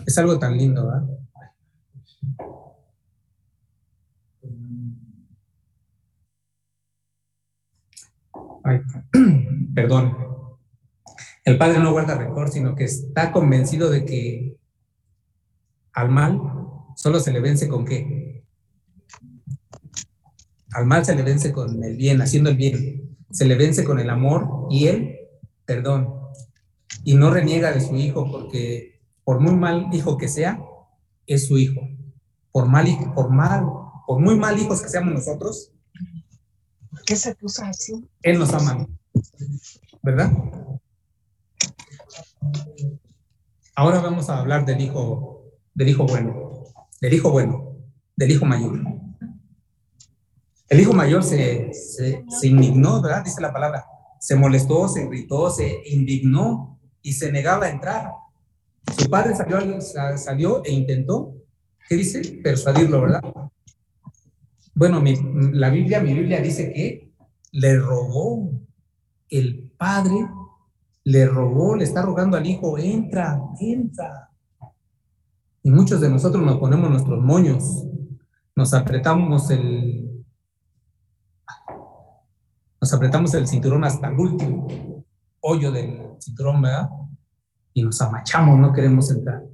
es 0.04 0.18
algo 0.18 0.38
tan 0.38 0.56
lindo, 0.56 0.86
¿verdad? 0.86 1.08
Ay, 8.64 8.80
perdón. 9.74 10.16
El 11.44 11.58
padre 11.58 11.80
no 11.80 11.92
guarda 11.92 12.16
rencor, 12.16 12.50
sino 12.50 12.74
que 12.76 12.84
está 12.84 13.32
convencido 13.32 13.90
de 13.90 14.04
que 14.04 14.56
al 15.92 16.08
mal 16.08 16.61
solo 17.02 17.18
se 17.18 17.32
le 17.32 17.40
vence 17.40 17.66
con 17.66 17.84
qué? 17.84 18.44
Al 20.70 20.86
mal 20.86 21.04
se 21.04 21.16
le 21.16 21.24
vence 21.24 21.52
con 21.52 21.82
el 21.82 21.96
bien, 21.96 22.22
haciendo 22.22 22.50
el 22.50 22.56
bien. 22.56 23.16
Se 23.32 23.44
le 23.44 23.56
vence 23.56 23.82
con 23.82 23.98
el 23.98 24.08
amor 24.08 24.68
y 24.70 24.86
el 24.86 25.16
perdón 25.64 26.14
y 27.02 27.14
no 27.14 27.32
reniega 27.32 27.72
de 27.72 27.80
su 27.80 27.96
hijo 27.96 28.30
porque 28.30 29.00
por 29.24 29.40
muy 29.40 29.56
mal 29.56 29.88
hijo 29.92 30.16
que 30.16 30.28
sea, 30.28 30.62
es 31.26 31.48
su 31.48 31.58
hijo. 31.58 31.80
Por 32.52 32.68
mal, 32.68 32.86
por 33.16 33.30
mal, 33.30 33.64
por 34.06 34.20
muy 34.20 34.36
mal 34.36 34.56
hijos 34.58 34.80
que 34.80 34.88
seamos 34.88 35.14
nosotros, 35.14 35.72
¿Por 36.90 37.02
qué 37.04 37.16
se 37.16 37.34
puso 37.34 37.64
así? 37.64 38.06
Él 38.22 38.38
nos 38.38 38.52
ama, 38.52 38.86
¿verdad? 40.02 40.30
Ahora 43.74 44.00
vamos 44.00 44.28
a 44.28 44.38
hablar 44.38 44.66
del 44.66 44.82
hijo, 44.82 45.46
del 45.72 45.88
hijo 45.88 46.04
bueno, 46.04 46.51
del 47.02 47.14
hijo 47.14 47.30
bueno, 47.30 47.76
del 48.16 48.30
hijo 48.30 48.46
mayor. 48.46 48.80
El 50.68 50.80
hijo 50.80 50.92
mayor 50.92 51.24
se, 51.24 51.70
se, 51.74 52.46
indignó, 52.46 53.02
¿verdad? 53.02 53.24
Dice 53.24 53.42
la 53.42 53.52
palabra. 53.52 53.84
Se 54.20 54.36
molestó, 54.36 54.88
se 54.88 55.02
irritó, 55.02 55.50
se 55.50 55.82
indignó 55.86 56.78
y 57.02 57.12
se 57.12 57.30
negaba 57.30 57.66
a 57.66 57.70
entrar. 57.70 58.12
Su 58.96 59.10
padre 59.10 59.34
salió, 59.34 59.80
salió 59.80 60.64
e 60.64 60.72
intentó, 60.72 61.34
¿qué 61.88 61.96
dice? 61.96 62.22
Persuadirlo, 62.42 63.02
¿verdad? 63.02 63.22
Bueno, 64.74 65.02
la 65.52 65.70
Biblia, 65.70 66.00
mi 66.00 66.14
Biblia 66.14 66.40
dice 66.40 66.72
que 66.72 67.12
le 67.50 67.78
rogó 67.78 68.50
el 69.28 69.72
padre 69.76 70.28
le 71.04 71.26
rogó, 71.26 71.76
le 71.76 71.84
está 71.84 72.02
rogando 72.02 72.36
al 72.36 72.46
hijo, 72.46 72.78
entra, 72.78 73.40
entra. 73.58 74.30
Y 75.62 75.70
muchos 75.70 76.00
de 76.00 76.08
nosotros 76.08 76.44
nos 76.44 76.58
ponemos 76.58 76.90
nuestros 76.90 77.22
moños, 77.22 77.86
nos 78.56 78.74
apretamos 78.74 79.48
el, 79.50 80.24
nos 82.80 82.92
apretamos 82.92 83.32
el 83.34 83.46
cinturón 83.46 83.84
hasta 83.84 84.08
el 84.08 84.18
último 84.18 84.66
hoyo 85.40 85.70
del 85.70 86.16
cinturón, 86.18 86.62
¿verdad? 86.62 86.90
Y 87.74 87.82
nos 87.82 88.00
amachamos, 88.00 88.58
no 88.58 88.72
queremos 88.72 89.10
entrar. 89.10 89.44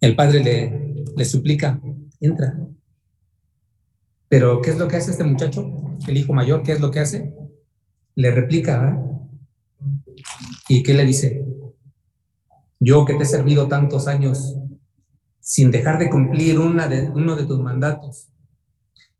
El 0.00 0.14
padre 0.14 0.44
le, 0.44 1.04
le 1.16 1.24
suplica, 1.24 1.80
entra. 2.20 2.56
Pero, 4.28 4.60
¿qué 4.60 4.70
es 4.70 4.78
lo 4.78 4.86
que 4.86 4.96
hace 4.96 5.10
este 5.10 5.24
muchacho? 5.24 5.98
El 6.06 6.16
hijo 6.16 6.32
mayor, 6.32 6.62
¿qué 6.62 6.72
es 6.72 6.80
lo 6.80 6.90
que 6.90 7.00
hace? 7.00 7.34
Le 8.14 8.30
replica, 8.30 8.88
¿eh? 8.88 9.16
¿Y 10.68 10.82
qué 10.82 10.94
le 10.94 11.04
dice? 11.04 11.44
Yo 12.78 13.04
que 13.04 13.14
te 13.14 13.22
he 13.22 13.26
servido 13.26 13.68
tantos 13.68 14.06
años 14.06 14.56
sin 15.40 15.70
dejar 15.70 15.98
de 15.98 16.10
cumplir 16.10 16.58
uno 16.58 17.36
de 17.36 17.44
tus 17.44 17.60
mandatos, 17.60 18.28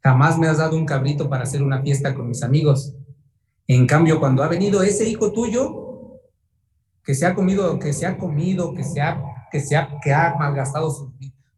jamás 0.02 0.38
me 0.38 0.48
has 0.48 0.58
dado 0.58 0.76
un 0.76 0.86
cabrito 0.86 1.28
para 1.28 1.44
hacer 1.44 1.62
una 1.62 1.82
fiesta 1.82 2.14
con 2.14 2.28
mis 2.28 2.42
amigos. 2.42 2.94
En 3.66 3.86
cambio, 3.86 4.20
cuando 4.20 4.42
ha 4.42 4.48
venido 4.48 4.82
ese 4.82 5.08
hijo 5.08 5.32
tuyo, 5.32 5.86
que 7.02 7.14
se 7.14 7.26
ha 7.26 7.34
comido, 7.34 7.78
que 7.78 7.92
se 7.92 8.06
ha 8.06 8.18
comido, 8.18 8.74
que 8.74 8.84
se 8.84 9.00
ha, 9.00 9.22
que 9.50 9.60
se 9.60 9.76
ha, 9.76 9.98
que 10.02 10.12
ha 10.12 10.34
malgastado 10.36 11.12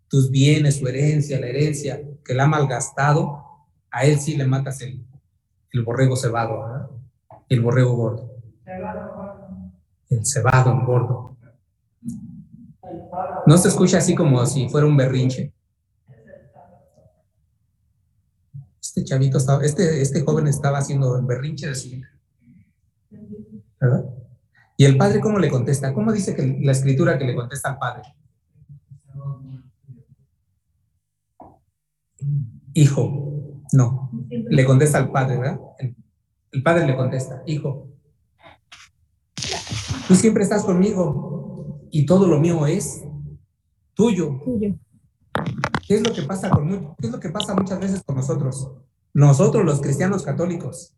tus 0.08 0.30
bienes, 0.30 0.76
su 0.76 0.86
herencia, 0.86 1.40
la 1.40 1.46
herencia, 1.46 2.00
que 2.24 2.34
la 2.34 2.44
ha 2.44 2.46
malgastado, 2.46 3.44
a 3.90 4.04
él 4.04 4.18
sí 4.20 4.36
le 4.36 4.46
matas 4.46 4.80
el, 4.82 5.04
borrego 5.84 6.16
cebado, 6.16 6.60
¿verdad? 6.60 6.90
El 7.48 7.60
borrego 7.62 7.94
gordo. 7.94 8.30
El 10.10 10.24
cebado, 10.26 10.80
gordo. 10.84 11.36
No 13.46 13.58
se 13.58 13.68
escucha 13.68 13.98
así 13.98 14.14
como 14.14 14.44
si 14.46 14.68
fuera 14.68 14.86
un 14.86 14.96
berrinche. 14.96 15.52
Este 18.80 19.04
chavito 19.04 19.38
estaba, 19.38 19.64
este, 19.64 20.02
este 20.02 20.22
joven 20.22 20.48
estaba 20.48 20.78
haciendo 20.78 21.18
el 21.18 21.24
berrinche 21.24 21.68
de 21.68 21.78
hija. 21.78 22.08
¿Verdad? 23.80 24.04
Y 24.76 24.84
el 24.84 24.96
padre, 24.96 25.20
¿cómo 25.20 25.38
le 25.38 25.50
contesta? 25.50 25.92
¿Cómo 25.92 26.12
dice 26.12 26.36
que 26.36 26.58
la 26.62 26.72
escritura 26.72 27.18
que 27.18 27.24
le 27.24 27.34
contesta 27.34 27.70
al 27.70 27.78
padre? 27.78 28.02
Hijo, 32.74 33.62
no. 33.72 34.10
Le 34.28 34.64
contesta 34.64 34.98
al 34.98 35.10
padre, 35.10 35.36
¿verdad? 35.36 35.60
El, 36.52 36.62
padre 36.62 36.86
le 36.86 36.96
contesta, 36.96 37.42
hijo, 37.46 37.88
tú 40.08 40.14
siempre 40.14 40.42
estás 40.42 40.64
conmigo 40.64 41.86
y 41.90 42.06
todo 42.06 42.26
lo 42.26 42.40
mío 42.40 42.66
es 42.66 43.04
tuyo. 43.94 44.40
¿Qué 45.86 45.94
es 45.94 46.06
lo 46.06 46.12
que 46.12 46.22
pasa 46.22 46.50
con 46.50 46.96
qué 46.98 47.06
es 47.06 47.12
lo 47.12 47.20
que 47.20 47.28
pasa 47.28 47.54
muchas 47.54 47.78
veces 47.78 48.02
con 48.02 48.16
nosotros? 48.16 48.72
Nosotros 49.14 49.64
los 49.64 49.80
cristianos 49.80 50.24
católicos. 50.24 50.94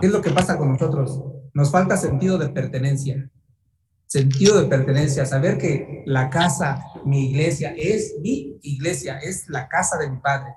¿Qué 0.00 0.06
es 0.06 0.12
lo 0.12 0.20
que 0.20 0.30
pasa 0.30 0.58
con 0.58 0.72
nosotros? 0.72 1.22
Nos 1.54 1.70
falta 1.70 1.96
sentido 1.96 2.36
de 2.36 2.48
pertenencia. 2.48 3.30
Sentido 4.06 4.60
de 4.60 4.66
pertenencia, 4.66 5.24
saber 5.24 5.56
que 5.56 6.02
la 6.04 6.30
casa, 6.30 6.84
mi 7.04 7.30
iglesia, 7.30 7.72
es 7.76 8.16
mi 8.20 8.58
iglesia, 8.62 9.18
es 9.18 9.48
la 9.48 9.68
casa 9.68 9.98
de 9.98 10.10
mi 10.10 10.18
padre 10.18 10.52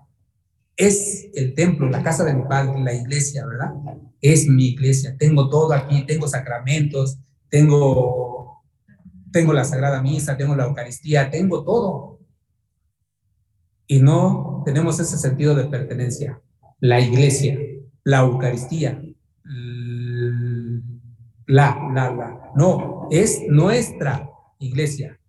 es 0.76 1.30
el 1.36 1.54
templo, 1.54 1.90
la 1.90 2.04
casa 2.04 2.24
de 2.24 2.34
mi 2.34 2.44
padre, 2.44 2.80
la 2.82 2.94
iglesia, 2.94 3.46
¿verdad? 3.46 3.74
Es 4.22 4.48
mi 4.48 4.70
iglesia. 4.70 5.16
Tengo 5.18 5.50
todo 5.50 5.74
aquí, 5.74 6.06
tengo 6.06 6.28
sacramentos, 6.28 7.20
tengo, 7.54 8.64
tengo 9.32 9.54
la 9.54 9.64
Sagrada 9.64 10.02
Misa, 10.02 10.36
tengo 10.36 10.56
la 10.56 10.66
Eucaristía, 10.66 11.30
tengo 11.30 11.64
todo. 11.64 12.20
Y 13.86 14.00
no 14.00 14.64
tenemos 14.66 15.00
ese 15.00 15.20
sentido 15.20 15.54
de 15.54 15.66
pertenencia. 15.66 16.42
La 16.80 17.00
iglesia, 17.00 17.60
la 18.04 18.22
Eucaristía, 18.22 19.00
la, 21.46 21.92
la, 21.94 22.12
la. 22.16 22.52
No, 22.56 23.08
es 23.12 23.44
nuestra 23.48 24.32
iglesia, 24.58 25.20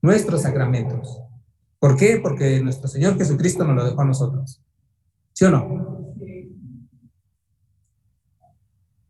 nuestros 0.00 0.40
sacramentos. 0.40 1.20
¿Por 1.78 1.94
qué? 1.94 2.20
Porque 2.22 2.62
nuestro 2.62 2.88
Señor 2.88 3.18
Jesucristo 3.18 3.64
nos 3.64 3.76
lo 3.76 3.84
dejó 3.84 4.00
a 4.00 4.06
nosotros. 4.06 4.62
¿Sí 5.34 5.44
o 5.44 5.50
no? 5.50 6.14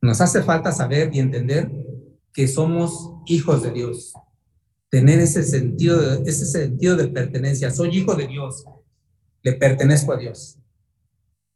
Nos 0.02 0.20
hace 0.20 0.42
falta 0.42 0.72
saber 0.72 1.14
y 1.14 1.20
entender 1.20 1.79
que 2.40 2.48
somos 2.48 3.16
hijos 3.26 3.62
de 3.62 3.70
Dios. 3.70 4.14
Tener 4.88 5.20
ese 5.20 5.42
sentido 5.42 6.00
de, 6.00 6.22
ese 6.30 6.46
sentido 6.46 6.96
de 6.96 7.08
pertenencia. 7.08 7.70
Soy 7.70 7.90
hijo 7.90 8.14
de 8.14 8.28
Dios. 8.28 8.64
Le 9.42 9.52
pertenezco 9.52 10.14
a 10.14 10.16
Dios. 10.16 10.58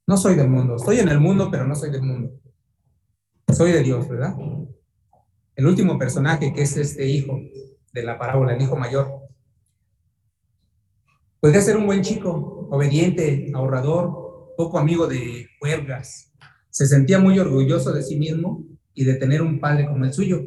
No 0.06 0.18
soy 0.18 0.34
del 0.34 0.50
mundo. 0.50 0.76
Estoy 0.76 0.98
en 0.98 1.08
el 1.08 1.20
mundo, 1.20 1.48
pero 1.50 1.66
no 1.66 1.74
soy 1.74 1.90
del 1.90 2.02
mundo. 2.02 2.38
Soy 3.50 3.72
de 3.72 3.82
Dios, 3.82 4.06
¿verdad? 4.06 4.36
El 5.56 5.66
último 5.66 5.98
personaje 5.98 6.52
que 6.52 6.60
es 6.60 6.76
este 6.76 7.08
hijo 7.08 7.40
de 7.94 8.02
la 8.02 8.18
parábola, 8.18 8.54
el 8.54 8.60
hijo 8.60 8.76
mayor, 8.76 9.10
puede 11.40 11.62
ser 11.62 11.78
un 11.78 11.86
buen 11.86 12.02
chico, 12.02 12.68
obediente, 12.70 13.50
ahorrador, 13.54 14.52
poco 14.54 14.78
amigo 14.78 15.06
de 15.06 15.46
huelgas. 15.62 16.30
Se 16.68 16.86
sentía 16.86 17.18
muy 17.18 17.38
orgulloso 17.38 17.90
de 17.90 18.02
sí 18.02 18.16
mismo 18.16 18.66
y 18.92 19.04
de 19.04 19.14
tener 19.14 19.40
un 19.40 19.58
padre 19.58 19.86
como 19.86 20.04
el 20.04 20.12
suyo. 20.12 20.44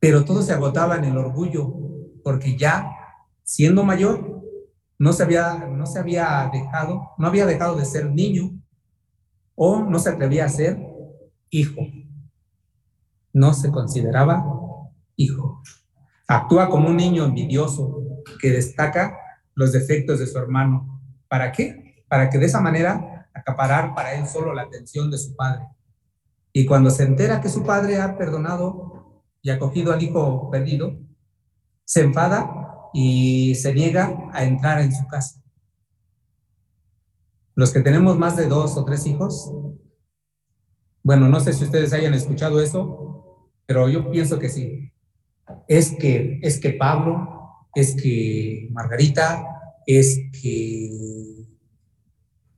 Pero 0.00 0.24
todo 0.24 0.42
se 0.42 0.52
agotaba 0.52 0.96
en 0.96 1.04
el 1.04 1.16
orgullo, 1.16 1.72
porque 2.24 2.56
ya 2.56 2.90
siendo 3.44 3.84
mayor, 3.84 4.42
no 4.98 5.12
se 5.12 5.22
había, 5.22 5.66
no 5.66 5.86
se 5.86 5.98
había 5.98 6.50
dejado, 6.52 7.12
no 7.18 7.26
había 7.26 7.46
dejado 7.46 7.76
de 7.76 7.84
ser 7.84 8.10
niño 8.10 8.50
o 9.54 9.80
no 9.82 9.98
se 9.98 10.10
atrevía 10.10 10.46
a 10.46 10.48
ser 10.48 10.78
hijo. 11.50 11.80
No 13.32 13.54
se 13.54 13.70
consideraba 13.70 14.44
hijo. 15.16 15.62
Actúa 16.26 16.68
como 16.68 16.88
un 16.88 16.96
niño 16.96 17.24
envidioso 17.24 18.02
que 18.40 18.50
destaca 18.50 19.16
los 19.54 19.72
defectos 19.72 20.18
de 20.18 20.26
su 20.26 20.38
hermano. 20.38 21.00
¿Para 21.28 21.52
qué? 21.52 21.90
para 22.10 22.28
que 22.28 22.38
de 22.38 22.46
esa 22.46 22.60
manera 22.60 23.28
acaparar 23.32 23.94
para 23.94 24.14
él 24.14 24.26
solo 24.26 24.52
la 24.52 24.62
atención 24.62 25.12
de 25.12 25.16
su 25.16 25.36
padre. 25.36 25.68
Y 26.52 26.66
cuando 26.66 26.90
se 26.90 27.04
entera 27.04 27.40
que 27.40 27.48
su 27.48 27.62
padre 27.62 28.00
ha 28.00 28.18
perdonado 28.18 28.99
y 29.42 29.50
acogido 29.50 29.92
al 29.92 30.02
hijo 30.02 30.50
perdido, 30.50 30.98
se 31.84 32.02
enfada 32.02 32.90
y 32.92 33.54
se 33.54 33.74
niega 33.74 34.30
a 34.32 34.44
entrar 34.44 34.80
en 34.80 34.94
su 34.94 35.06
casa. 35.06 35.42
Los 37.54 37.72
que 37.72 37.80
tenemos 37.80 38.18
más 38.18 38.36
de 38.36 38.46
dos 38.46 38.76
o 38.76 38.84
tres 38.84 39.06
hijos, 39.06 39.52
bueno, 41.02 41.28
no 41.28 41.40
sé 41.40 41.52
si 41.52 41.64
ustedes 41.64 41.92
hayan 41.92 42.14
escuchado 42.14 42.60
eso, 42.60 43.50
pero 43.66 43.88
yo 43.88 44.10
pienso 44.10 44.38
que 44.38 44.48
sí. 44.48 44.92
Es 45.66 45.96
que, 45.98 46.38
es 46.42 46.60
que 46.60 46.70
Pablo, 46.70 47.68
es 47.74 47.94
que 48.00 48.68
Margarita, 48.72 49.44
es 49.86 50.20
que 50.40 51.46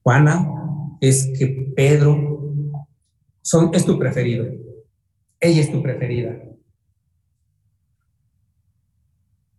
Juana, 0.02 0.48
es 1.00 1.32
que 1.38 1.72
Pedro 1.76 2.42
son, 3.42 3.74
es 3.74 3.84
tu 3.84 3.98
preferido. 3.98 4.46
Ella 5.40 5.60
es 5.60 5.70
tu 5.70 5.82
preferida. 5.82 6.36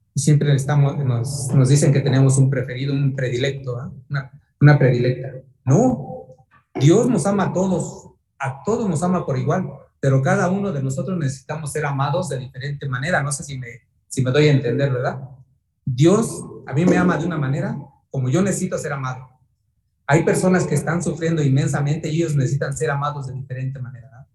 Y 0.02 0.03
siempre 0.16 0.54
estamos, 0.56 0.98
nos, 0.98 1.70
dicen 1.70 1.92
que 1.92 2.02
tenemos 2.02 2.38
un 2.38 2.50
preferido, 2.50 2.94
un 2.94 3.16
predilecto, 3.16 3.78
¿ah? 3.78 3.92
una, 4.10 4.32
una 4.62 4.78
predilecta. 4.78 5.34
No, 5.66 6.36
Dios 6.76 7.10
nos 7.10 7.26
ama 7.26 7.46
a 7.46 7.54
todos, 7.54 8.10
a 8.40 8.64
todos 8.64 8.90
nos 8.90 9.04
ama 9.04 9.26
por 9.26 9.38
igual, 9.38 9.70
pero 10.00 10.22
cada 10.22 10.50
uno 10.50 10.72
de 10.72 10.84
nosotros 10.84 11.18
necesitamos 11.18 11.72
ser 11.72 11.86
amados 11.86 12.30
de 12.30 12.38
diferente 12.38 12.88
manera. 12.88 13.24
No 13.24 13.32
sé 13.32 13.44
si 13.44 13.58
me, 13.58 13.68
si 14.08 14.22
me 14.24 14.32
doy 14.32 14.48
a 14.48 14.52
entender, 14.52 14.92
¿verdad? 14.92 15.22
Dios 15.86 16.44
a 16.66 16.74
mí 16.74 16.86
me 16.86 16.98
ama 16.98 17.18
de 17.18 17.26
una 17.26 17.38
manera 17.38 17.78
como 18.10 18.30
yo 18.30 18.42
necesito 18.42 18.78
ser 18.78 18.94
amado. 18.94 19.28
Hay 20.06 20.24
personas 20.24 20.68
que 20.68 20.76
están 20.76 21.02
sufriendo 21.02 21.42
inmensamente 21.42 22.10
y 22.10 22.18
ellos 22.18 22.36
necesitan 22.36 22.76
ser 22.76 22.92
amados 22.92 23.28
de 23.28 23.34
diferente 23.34 23.80
manera. 23.80 24.28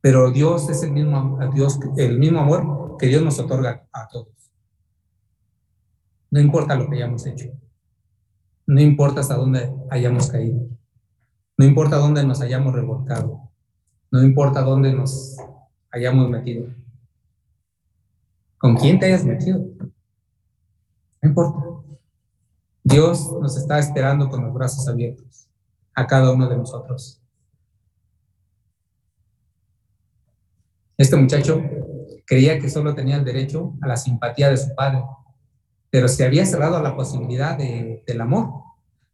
Pero 0.00 0.30
Dios 0.30 0.68
es 0.68 0.82
el 0.82 0.90
mismo, 0.92 1.38
Dios, 1.54 1.78
el 1.96 2.18
mismo 2.18 2.40
amor 2.40 2.96
que 2.98 3.06
Dios 3.06 3.22
nos 3.22 3.38
otorga 3.38 3.86
a 3.92 4.08
todos. 4.08 4.43
No 6.34 6.40
importa 6.40 6.74
lo 6.74 6.90
que 6.90 6.96
hayamos 6.96 7.24
hecho. 7.26 7.52
No 8.66 8.80
importa 8.80 9.20
hasta 9.20 9.36
dónde 9.36 9.72
hayamos 9.88 10.28
caído. 10.28 10.66
No 11.56 11.64
importa 11.64 11.94
dónde 11.94 12.24
nos 12.24 12.40
hayamos 12.40 12.74
revolcado. 12.74 13.52
No 14.10 14.20
importa 14.20 14.62
dónde 14.62 14.92
nos 14.92 15.36
hayamos 15.92 16.28
metido. 16.28 16.74
¿Con 18.58 18.74
quién 18.74 18.98
te 18.98 19.06
hayas 19.06 19.24
metido? 19.24 19.60
No 21.22 21.28
importa. 21.28 21.60
Dios 22.82 23.32
nos 23.40 23.56
está 23.56 23.78
esperando 23.78 24.28
con 24.28 24.42
los 24.42 24.52
brazos 24.52 24.88
abiertos. 24.88 25.46
a 25.94 26.04
cada 26.04 26.32
uno 26.32 26.48
de 26.48 26.56
nosotros. 26.56 27.22
Este 30.96 31.14
muchacho 31.14 31.62
creía 32.26 32.58
que 32.58 32.68
solo 32.68 32.92
tenía 32.92 33.18
el 33.18 33.24
derecho 33.24 33.74
a 33.80 33.86
la 33.86 33.96
simpatía 33.96 34.50
de 34.50 34.56
su 34.56 34.74
padre, 34.74 35.04
pero 35.94 36.08
se 36.08 36.24
había 36.24 36.44
cerrado 36.44 36.76
a 36.76 36.82
la 36.82 36.96
posibilidad 36.96 37.56
del 37.56 38.20
amor. 38.20 38.64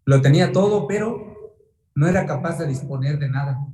Lo 0.06 0.22
tenía 0.22 0.50
todo, 0.50 0.88
pero 0.88 1.60
no 1.94 2.08
era 2.08 2.24
capaz 2.24 2.56
de 2.56 2.66
disponer 2.66 3.18
de 3.18 3.28
nada. 3.28 3.66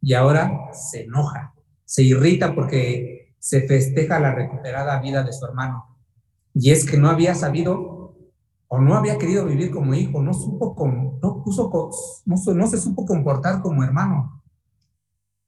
Y 0.00 0.14
ahora 0.14 0.70
se 0.72 1.02
enoja, 1.02 1.52
se 1.84 2.04
irrita 2.04 2.54
porque 2.54 3.34
se 3.38 3.68
festeja 3.68 4.18
la 4.18 4.34
recuperada 4.34 4.98
vida 5.02 5.22
de 5.22 5.34
su 5.34 5.44
hermano. 5.44 5.98
Y 6.54 6.70
es 6.70 6.86
que 6.86 6.96
no 6.96 7.10
había 7.10 7.34
sabido 7.34 8.16
o 8.68 8.80
no 8.80 8.96
había 8.96 9.18
querido 9.18 9.44
vivir 9.44 9.70
como 9.70 9.92
hijo, 9.92 10.22
no 10.22 10.32
supo 10.32 10.74
con, 10.74 11.20
no, 11.20 11.42
puso, 11.44 11.70
no, 12.24 12.54
no 12.54 12.66
se 12.66 12.78
supo 12.78 13.04
comportar 13.04 13.60
como 13.60 13.84
hermano. 13.84 14.42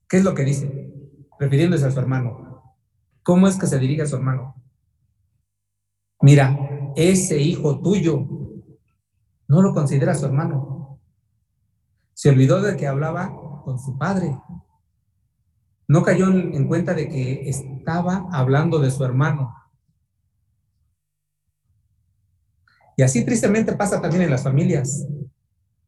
¿Qué 0.07 0.17
es 0.17 0.23
lo 0.23 0.35
que 0.35 0.43
dice? 0.43 0.93
Refiriéndose 1.39 1.87
a 1.87 1.89
su 1.89 1.99
hermano. 1.99 2.75
¿Cómo 3.23 3.47
es 3.47 3.57
que 3.57 3.65
se 3.65 3.79
dirige 3.79 4.03
a 4.03 4.05
su 4.05 4.17
hermano? 4.17 4.53
Mira, 6.21 6.76
ese 6.97 7.39
hijo 7.39 7.79
tuyo 7.79 8.27
no 9.47 9.61
lo 9.61 9.71
considera 9.71 10.15
su 10.15 10.25
hermano. 10.25 10.99
Se 12.13 12.29
olvidó 12.29 12.59
de 12.59 12.75
que 12.75 12.87
hablaba 12.87 13.31
con 13.63 13.77
su 13.77 13.99
padre. 13.99 14.35
No 15.87 16.01
cayó 16.01 16.27
en 16.29 16.67
cuenta 16.67 16.95
de 16.95 17.07
que 17.07 17.47
estaba 17.47 18.27
hablando 18.31 18.79
de 18.79 18.89
su 18.89 19.05
hermano. 19.05 19.53
Y 22.97 23.03
así 23.03 23.23
tristemente 23.23 23.73
pasa 23.73 24.01
también 24.01 24.23
en 24.23 24.31
las 24.31 24.41
familias. 24.41 25.07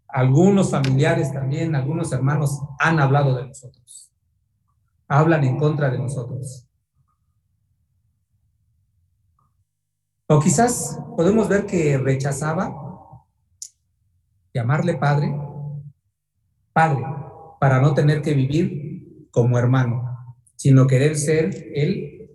Algunos 0.08 0.70
familiares 0.70 1.34
también, 1.34 1.74
algunos 1.74 2.12
hermanos 2.14 2.62
han 2.78 3.00
hablado 3.00 3.36
de 3.36 3.48
nosotros. 3.48 4.12
Hablan 5.08 5.44
en 5.44 5.58
contra 5.58 5.90
de 5.90 5.98
nosotros. 5.98 6.69
O 10.32 10.40
quizás 10.40 11.02
podemos 11.18 11.50
ver 11.50 11.66
que 11.66 11.98
rechazaba 11.98 13.26
llamarle 14.54 14.94
padre, 14.94 15.36
padre, 16.72 17.04
para 17.60 17.82
no 17.82 17.96
tener 17.96 18.22
que 18.22 18.36
vivir 18.36 19.28
como 19.32 19.58
hermano, 19.58 20.36
sino 20.56 20.86
querer 20.86 21.16
ser 21.16 21.72
él, 21.74 22.30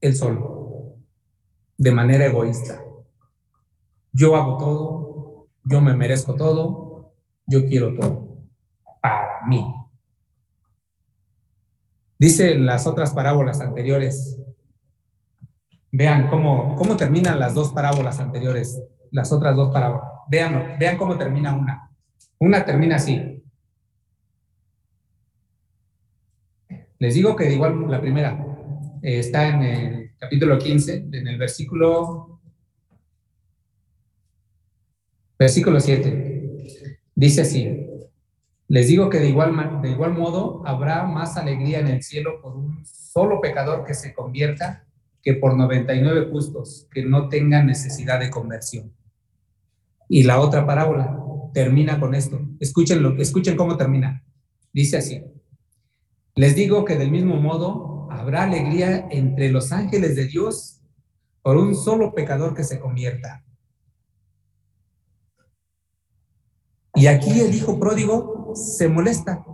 él 0.00 0.16
solo, 0.16 0.96
de 1.76 1.92
manera 1.92 2.24
egoísta. 2.24 2.82
Yo 4.12 4.34
hago 4.34 4.56
todo, 4.56 5.48
yo 5.62 5.82
me 5.82 5.94
merezco 5.94 6.36
todo, 6.36 7.12
yo 7.46 7.66
quiero 7.66 7.94
todo, 7.94 8.38
para 9.02 9.46
mí. 9.46 9.62
Dice 12.18 12.52
en 12.52 12.64
las 12.64 12.86
otras 12.86 13.12
parábolas 13.12 13.60
anteriores, 13.60 14.38
Vean 15.98 16.28
cómo, 16.28 16.76
cómo 16.76 16.94
terminan 16.94 17.40
las 17.40 17.54
dos 17.54 17.72
parábolas 17.72 18.20
anteriores, 18.20 18.82
las 19.12 19.32
otras 19.32 19.56
dos 19.56 19.72
parábolas. 19.72 20.10
Vean, 20.28 20.76
vean 20.78 20.98
cómo 20.98 21.16
termina 21.16 21.54
una. 21.54 21.90
Una 22.38 22.66
termina 22.66 22.96
así. 22.96 23.42
Les 26.98 27.14
digo 27.14 27.34
que 27.34 27.44
de 27.44 27.54
igual 27.54 27.90
la 27.90 27.98
primera 28.02 28.38
eh, 29.00 29.20
está 29.20 29.48
en 29.48 29.62
el 29.62 30.10
capítulo 30.18 30.58
15, 30.58 31.08
en 31.12 31.28
el 31.28 31.38
versículo 31.38 32.40
versículo 35.38 35.80
7. 35.80 36.92
Dice 37.14 37.40
así: 37.40 37.86
Les 38.68 38.86
digo 38.88 39.08
que 39.08 39.18
de 39.18 39.30
igual, 39.30 39.80
de 39.80 39.92
igual 39.92 40.12
modo 40.12 40.62
habrá 40.66 41.04
más 41.04 41.38
alegría 41.38 41.78
en 41.78 41.88
el 41.88 42.02
cielo 42.02 42.42
por 42.42 42.54
un 42.54 42.84
solo 42.84 43.40
pecador 43.40 43.82
que 43.86 43.94
se 43.94 44.12
convierta 44.12 44.85
que 45.26 45.34
por 45.34 45.56
99 45.56 46.28
justos 46.30 46.86
que 46.92 47.04
no 47.04 47.28
tengan 47.28 47.66
necesidad 47.66 48.20
de 48.20 48.30
conversión. 48.30 48.94
Y 50.08 50.22
la 50.22 50.38
otra 50.38 50.64
parábola 50.64 51.20
termina 51.52 51.98
con 51.98 52.14
esto. 52.14 52.40
Escuchen, 52.60 53.04
escuchen 53.18 53.56
cómo 53.56 53.76
termina. 53.76 54.24
Dice 54.72 54.98
así. 54.98 55.24
Les 56.36 56.54
digo 56.54 56.84
que 56.84 56.94
del 56.94 57.10
mismo 57.10 57.34
modo 57.40 58.06
habrá 58.08 58.44
alegría 58.44 59.08
entre 59.10 59.50
los 59.50 59.72
ángeles 59.72 60.14
de 60.14 60.28
Dios 60.28 60.80
por 61.42 61.56
un 61.56 61.74
solo 61.74 62.14
pecador 62.14 62.54
que 62.54 62.62
se 62.62 62.78
convierta. 62.78 63.44
Y 66.94 67.08
aquí 67.08 67.40
el 67.40 67.52
hijo 67.52 67.80
pródigo 67.80 68.52
se 68.54 68.88
molesta. 68.88 69.44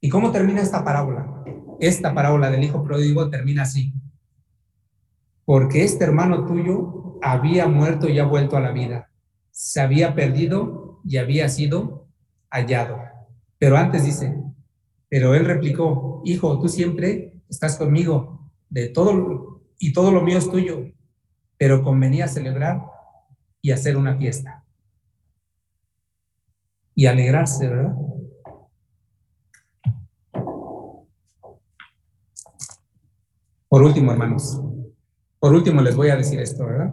¿Y 0.00 0.08
cómo 0.08 0.32
termina 0.32 0.62
esta 0.62 0.82
parábola? 0.82 1.44
Esta 1.78 2.12
parábola 2.12 2.50
del 2.50 2.64
hijo 2.64 2.82
pródigo 2.82 3.30
termina 3.30 3.62
así 3.62 3.94
porque 5.50 5.82
este 5.82 6.04
hermano 6.04 6.46
tuyo 6.46 7.18
había 7.22 7.66
muerto 7.66 8.08
y 8.08 8.20
ha 8.20 8.24
vuelto 8.24 8.56
a 8.56 8.60
la 8.60 8.70
vida. 8.70 9.10
Se 9.50 9.80
había 9.80 10.14
perdido 10.14 11.00
y 11.04 11.16
había 11.16 11.48
sido 11.48 12.06
hallado. 12.50 13.00
Pero 13.58 13.76
antes 13.76 14.04
dice, 14.04 14.40
pero 15.08 15.34
él 15.34 15.44
replicó, 15.44 16.22
hijo, 16.24 16.56
tú 16.60 16.68
siempre 16.68 17.34
estás 17.48 17.76
conmigo, 17.76 18.48
de 18.68 18.90
todo 18.90 19.60
y 19.80 19.92
todo 19.92 20.12
lo 20.12 20.22
mío 20.22 20.38
es 20.38 20.48
tuyo, 20.48 20.84
pero 21.58 21.82
convenía 21.82 22.28
celebrar 22.28 22.82
y 23.60 23.72
hacer 23.72 23.96
una 23.96 24.16
fiesta. 24.16 24.64
Y 26.94 27.06
alegrarse, 27.06 27.66
¿verdad? 27.66 27.96
Por 33.68 33.82
último, 33.82 34.12
hermanos, 34.12 34.60
por 35.40 35.54
último, 35.54 35.80
les 35.80 35.96
voy 35.96 36.10
a 36.10 36.16
decir 36.16 36.38
esto, 36.38 36.66
¿verdad? 36.66 36.92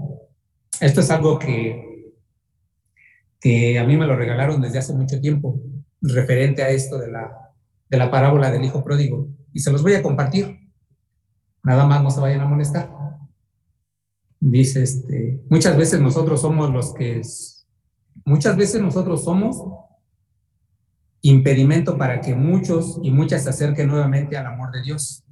Esto 0.80 1.02
es 1.02 1.12
algo 1.12 1.38
que, 1.38 2.14
que 3.42 3.78
a 3.78 3.84
mí 3.84 3.98
me 3.98 4.08
lo 4.08 4.16
regalaron 4.16 4.62
desde 4.62 4.80
hace 4.80 4.94
mucho 4.94 5.20
tiempo, 5.20 5.60
referente 6.02 6.64
a 6.64 6.70
esto 6.70 6.98
de 6.98 7.12
la, 7.12 7.52
de 7.90 7.98
la 7.98 8.10
parábola 8.10 8.50
del 8.50 8.64
hijo 8.64 8.84
pródigo. 8.86 9.28
Y 9.52 9.60
se 9.60 9.72
los 9.72 9.84
voy 9.84 9.96
a 9.96 10.02
compartir. 10.02 10.60
Nada 11.62 11.86
más 11.86 12.02
no 12.02 12.10
se 12.10 12.22
vayan 12.22 12.40
a 12.40 12.48
molestar. 12.48 12.90
Dice, 14.40 14.82
este, 14.82 15.44
muchas 15.50 15.76
veces 15.76 16.00
nosotros 16.00 16.40
somos 16.40 16.72
los 16.72 16.94
que, 16.94 17.22
muchas 18.24 18.56
veces 18.56 18.82
nosotros 18.82 19.26
somos 19.26 19.62
impedimento 21.22 21.98
para 21.98 22.22
que 22.22 22.36
muchos 22.36 23.00
y 23.04 23.12
muchas 23.12 23.44
se 23.44 23.50
acerquen 23.50 23.88
nuevamente 23.88 24.38
al 24.38 24.46
amor 24.46 24.72
de 24.72 24.84
Dios. 24.84 25.26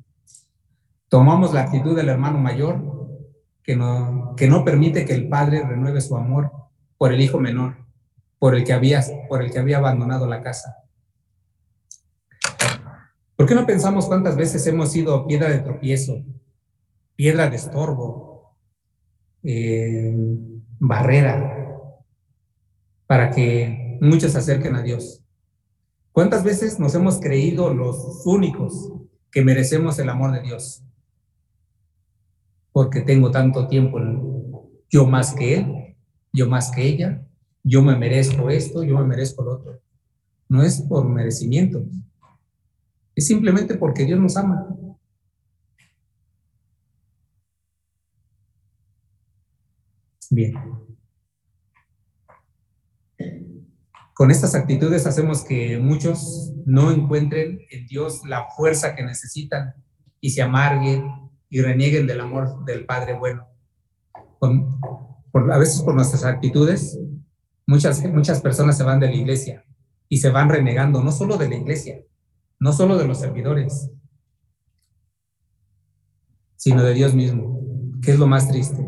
Tomamos 1.08 1.54
la 1.54 1.62
actitud 1.62 1.96
del 1.96 2.10
hermano 2.10 2.40
mayor 2.40 2.95
que 3.66 3.76
no, 3.76 4.36
que 4.38 4.48
no 4.48 4.64
permite 4.64 5.06
que 5.06 5.14
el 5.14 5.28
padre 5.28 5.66
renueve 5.66 6.00
su 6.00 6.16
amor 6.16 6.52
por 6.98 7.12
el 7.12 7.20
hijo 7.20 7.40
menor, 7.40 7.78
por 8.38 8.56
el 8.56 8.64
que 8.64 8.74
había, 8.74 9.04
por 9.28 9.42
el 9.42 9.52
que 9.52 9.58
había 9.58 9.78
abandonado 9.78 10.28
la 10.28 10.42
casa. 10.42 10.84
¿Por 13.36 13.48
qué 13.48 13.56
no 13.56 13.66
pensamos 13.66 14.06
cuántas 14.06 14.38
veces 14.38 14.66
hemos 14.68 14.92
sido 14.92 15.26
piedra 15.26 15.50
de 15.50 15.60
tropiezo, 15.60 16.24
piedra 17.16 17.50
de 17.50 17.56
estorbo, 17.56 18.56
eh, 19.44 20.14
barrera, 20.80 21.92
para 23.08 23.32
que 23.32 23.98
muchos 24.00 24.34
se 24.34 24.38
acerquen 24.38 24.76
a 24.76 24.84
Dios? 24.84 25.24
¿Cuántas 26.12 26.44
veces 26.44 26.80
nos 26.80 26.94
hemos 26.94 27.20
creído 27.20 27.74
los 27.74 28.26
únicos 28.26 28.94
que 29.32 29.44
merecemos 29.44 29.98
el 30.00 30.10
amor 30.10 30.32
de 30.32 30.42
Dios? 30.42 30.85
Porque 32.76 33.00
tengo 33.00 33.32
tanto 33.32 33.70
tiempo, 33.70 34.02
yo 34.90 35.08
más 35.08 35.34
que 35.34 35.56
él, 35.56 35.96
yo 36.34 36.50
más 36.50 36.72
que 36.72 36.86
ella, 36.86 37.26
yo 37.64 37.82
me 37.82 37.96
merezco 37.96 38.50
esto, 38.50 38.84
yo 38.84 38.98
me 38.98 39.06
merezco 39.06 39.46
lo 39.46 39.54
otro. 39.54 39.82
No 40.50 40.62
es 40.62 40.82
por 40.82 41.08
merecimiento, 41.08 41.86
es 43.16 43.28
simplemente 43.28 43.76
porque 43.76 44.04
Dios 44.04 44.20
nos 44.20 44.36
ama. 44.36 44.68
Bien. 50.30 50.54
Con 54.14 54.32
estas 54.32 54.54
actitudes 54.54 55.08
hacemos 55.08 55.46
que 55.46 55.80
muchos 55.80 56.52
no 56.66 56.92
encuentren 56.92 57.58
en 57.70 57.88
Dios 57.88 58.24
la 58.26 58.50
fuerza 58.50 58.96
que 58.96 59.06
necesitan 59.06 59.76
y 60.20 60.32
se 60.32 60.42
amarguen 60.42 61.25
y 61.56 61.62
renieguen 61.62 62.06
del 62.06 62.20
amor 62.20 62.66
del 62.66 62.86
Padre 62.86 63.18
bueno. 63.18 63.48
a 64.42 65.58
veces 65.58 65.82
por 65.84 65.96
nuestras 65.96 66.26
actitudes, 66.26 67.00
muchas, 67.66 68.04
muchas 68.12 68.42
personas 68.42 68.78
se 68.78 68.84
van 68.84 69.00
de 69.00 69.08
la 69.08 69.16
iglesia 69.16 69.64
y 70.10 70.18
se 70.18 70.32
van 70.32 70.50
renegando, 70.50 71.02
no 71.02 71.14
solo 71.14 71.38
de 71.38 71.48
la 71.48 71.56
iglesia, 71.56 72.04
no 72.60 72.74
solo 72.74 72.98
de 72.98 73.08
los 73.08 73.22
servidores, 73.22 73.90
sino 76.58 76.84
de 76.84 76.94
Dios 76.94 77.16
mismo, 77.16 77.62
que 78.02 78.12
es 78.12 78.20
lo 78.20 78.28
más 78.28 78.50
triste, 78.50 78.86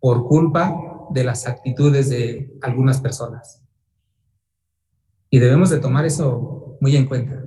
por 0.00 0.26
culpa 0.26 0.74
de 1.10 1.22
las 1.22 1.46
actitudes 1.46 2.08
de 2.10 2.52
algunas 2.62 3.00
personas. 3.00 3.62
Y 5.30 5.38
debemos 5.38 5.70
de 5.70 5.78
tomar 5.78 6.04
eso 6.04 6.78
muy 6.80 6.96
en 6.96 7.06
cuenta. 7.06 7.44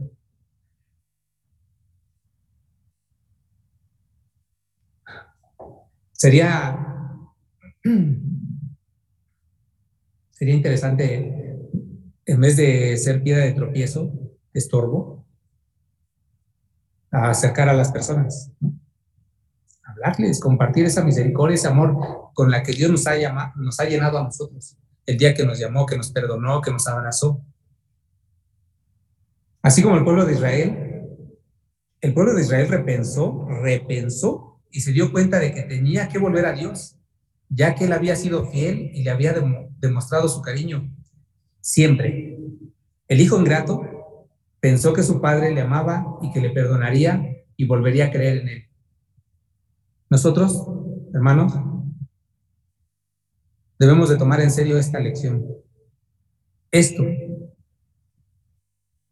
Sería, 6.23 6.79
sería 10.31 10.53
interesante, 10.53 11.59
en 12.25 12.39
vez 12.39 12.55
de 12.55 12.95
ser 12.95 13.21
piedra 13.21 13.43
de 13.43 13.51
tropiezo, 13.51 14.09
estorbo, 14.53 15.27
acercar 17.11 17.67
a 17.67 17.73
las 17.73 17.91
personas, 17.91 18.53
hablarles, 19.83 20.39
compartir 20.39 20.85
esa 20.85 21.03
misericordia, 21.03 21.55
ese 21.55 21.67
amor 21.67 22.31
con 22.33 22.49
la 22.49 22.63
que 22.63 22.71
Dios 22.71 22.89
nos 22.89 23.05
ha, 23.05 23.17
llamado, 23.17 23.51
nos 23.57 23.77
ha 23.81 23.83
llenado 23.83 24.17
a 24.17 24.23
nosotros, 24.23 24.77
el 25.05 25.17
día 25.17 25.33
que 25.33 25.45
nos 25.45 25.59
llamó, 25.59 25.85
que 25.85 25.97
nos 25.97 26.09
perdonó, 26.13 26.61
que 26.61 26.71
nos 26.71 26.87
abrazó. 26.87 27.43
Así 29.61 29.83
como 29.83 29.97
el 29.97 30.05
pueblo 30.05 30.23
de 30.23 30.31
Israel, 30.35 31.05
el 31.99 32.13
pueblo 32.13 32.33
de 32.33 32.43
Israel 32.43 32.69
repensó, 32.69 33.45
repensó 33.61 34.52
y 34.73 34.81
se 34.81 34.91
dio 34.91 35.11
cuenta 35.11 35.39
de 35.39 35.53
que 35.53 35.61
tenía 35.61 36.09
que 36.09 36.17
volver 36.17 36.47
a 36.47 36.53
Dios, 36.53 36.97
ya 37.47 37.75
que 37.75 37.85
él 37.85 37.93
había 37.93 38.15
sido 38.15 38.47
fiel 38.47 38.89
y 38.93 39.03
le 39.03 39.11
había 39.11 39.35
demostrado 39.79 40.27
su 40.27 40.41
cariño 40.41 40.91
siempre. 41.61 42.39
El 43.07 43.21
hijo 43.21 43.39
ingrato 43.39 44.27
pensó 44.59 44.91
que 44.93 45.03
su 45.03 45.21
padre 45.21 45.53
le 45.53 45.61
amaba 45.61 46.17
y 46.23 46.31
que 46.31 46.41
le 46.41 46.49
perdonaría 46.49 47.23
y 47.55 47.67
volvería 47.67 48.05
a 48.05 48.11
creer 48.11 48.39
en 48.39 48.47
él. 48.49 48.63
Nosotros, 50.09 50.65
hermanos, 51.13 51.53
debemos 53.77 54.09
de 54.09 54.17
tomar 54.17 54.41
en 54.41 54.49
serio 54.49 54.79
esta 54.79 54.99
lección. 54.99 55.45
Esto, 56.71 57.03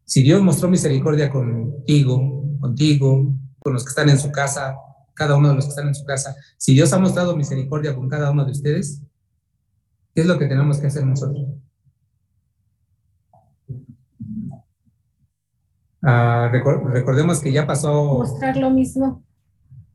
si 0.04 0.24
Dios 0.24 0.42
mostró 0.42 0.68
misericordia 0.68 1.30
contigo, 1.30 2.58
contigo, 2.58 3.38
con 3.60 3.72
los 3.72 3.84
que 3.84 3.90
están 3.90 4.08
en 4.08 4.18
su 4.18 4.32
casa, 4.32 4.76
cada 5.14 5.36
uno 5.36 5.50
de 5.50 5.54
los 5.56 5.64
que 5.64 5.70
están 5.70 5.88
en 5.88 5.94
su 5.94 6.04
casa, 6.04 6.34
si 6.56 6.74
Dios 6.74 6.92
ha 6.92 6.98
mostrado 6.98 7.36
misericordia 7.36 7.94
con 7.94 8.08
cada 8.08 8.30
uno 8.30 8.44
de 8.44 8.52
ustedes, 8.52 9.02
¿qué 10.14 10.22
es 10.22 10.26
lo 10.26 10.38
que 10.38 10.46
tenemos 10.46 10.78
que 10.78 10.86
hacer 10.86 11.04
nosotros? 11.04 11.46
Ah, 16.02 16.50
recordemos 16.50 17.40
que 17.40 17.52
ya 17.52 17.66
pasó... 17.66 18.18
Mostrar 18.18 18.56
lo 18.56 18.70
mismo. 18.70 19.22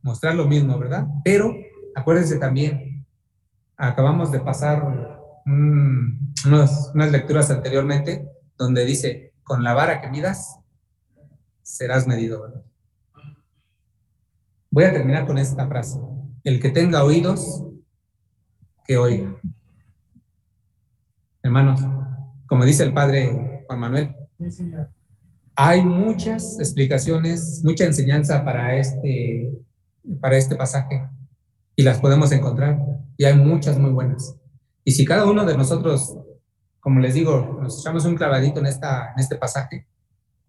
Mostrar 0.02 0.36
lo 0.36 0.46
mismo, 0.46 0.80
¿verdad? 0.80 1.06
Pero 1.24 1.54
acuérdense 1.96 2.38
también, 2.38 3.06
acabamos 3.76 4.32
de 4.32 4.40
pasar 4.40 5.18
unas 5.46 7.12
lecturas 7.12 7.50
anteriormente 7.52 8.26
donde 8.58 8.86
dice, 8.86 9.34
con 9.44 9.64
la 9.64 9.74
vara 9.74 10.02
que 10.02 10.10
midas, 10.10 10.60
serás 11.62 12.08
medido, 12.08 12.42
¿verdad? 12.42 12.64
Voy 14.70 14.84
a 14.84 14.92
terminar 14.92 15.26
con 15.26 15.38
esta 15.38 15.68
frase. 15.68 16.00
El 16.44 16.60
que 16.62 16.70
tenga 16.70 17.04
oídos, 17.04 17.64
que 18.86 18.98
oiga. 18.98 19.36
Hermanos, 21.42 21.82
como 22.48 22.66
dice 22.66 22.84
el 22.84 22.94
padre 22.94 23.64
Juan 23.68 23.80
Manuel, 23.80 24.16
hay 25.56 25.84
muchas 25.84 26.60
explicaciones, 26.60 27.62
mucha 27.64 27.86
enseñanza 27.86 28.44
para 28.46 28.76
este, 28.78 29.52
para 30.22 30.38
este 30.38 30.56
pasaje 30.56 31.10
y 31.76 31.84
las 31.84 32.00
podemos 32.00 32.32
encontrar 32.32 32.80
y 33.18 33.26
hay 33.26 33.36
muchas 33.36 33.78
muy 33.80 33.92
buenas. 33.92 34.36
Y 34.84 34.92
si 34.92 35.06
cada 35.06 35.26
uno 35.26 35.46
de 35.46 35.58
nosotros, 35.58 36.18
como 36.80 37.00
les 37.00 37.14
digo, 37.14 37.60
nos 37.62 37.80
echamos 37.80 38.06
un 38.06 38.16
clavadito 38.16 38.60
en, 38.60 38.68
esta, 38.68 39.12
en 39.14 39.20
este 39.20 39.36
pasaje, 39.36 39.88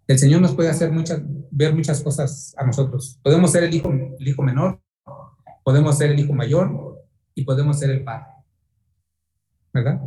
el 0.09 0.19
Señor 0.19 0.41
nos 0.41 0.55
puede 0.55 0.71
hacer 0.71 0.91
muchas, 0.91 1.21
ver 1.51 1.75
muchas 1.75 2.03
cosas 2.03 2.55
a 2.57 2.65
nosotros. 2.65 3.21
Podemos 3.23 3.53
ser 3.53 3.65
el 3.65 3.75
hijo, 3.75 4.43
menor, 4.43 4.81
podemos 5.63 5.99
ser 5.99 6.13
el 6.13 6.19
hijo 6.19 6.33
mayor 6.33 7.07
y 7.35 7.45
podemos 7.45 7.79
ser 7.79 7.91
el 7.91 8.05
padre. 8.05 8.27
¿Verdad? 9.73 10.01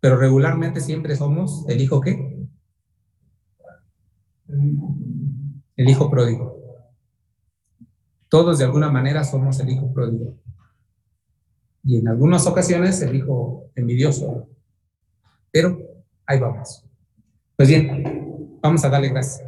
Pero 0.00 0.16
regularmente 0.16 0.80
siempre 0.80 1.14
somos 1.16 1.66
el 1.68 1.82
hijo 1.82 2.00
qué? 2.00 2.48
El 4.48 5.88
hijo 5.88 6.10
pródigo. 6.10 6.58
Todos 8.28 8.58
de 8.58 8.64
alguna 8.64 8.90
manera 8.90 9.22
somos 9.22 9.60
el 9.60 9.68
hijo 9.68 9.92
pródigo. 9.92 10.38
Y 11.84 11.98
en 11.98 12.08
algunas 12.08 12.46
ocasiones 12.46 13.02
el 13.02 13.16
hijo 13.16 13.70
envidioso. 13.74 14.48
Pero 15.50 15.78
ahí 16.24 16.40
vamos. 16.40 16.86
Pues 17.54 17.68
bien, 17.68 18.21
Vamos 18.62 18.84
a 18.84 18.88
darle 18.88 19.08
gracias. 19.08 19.42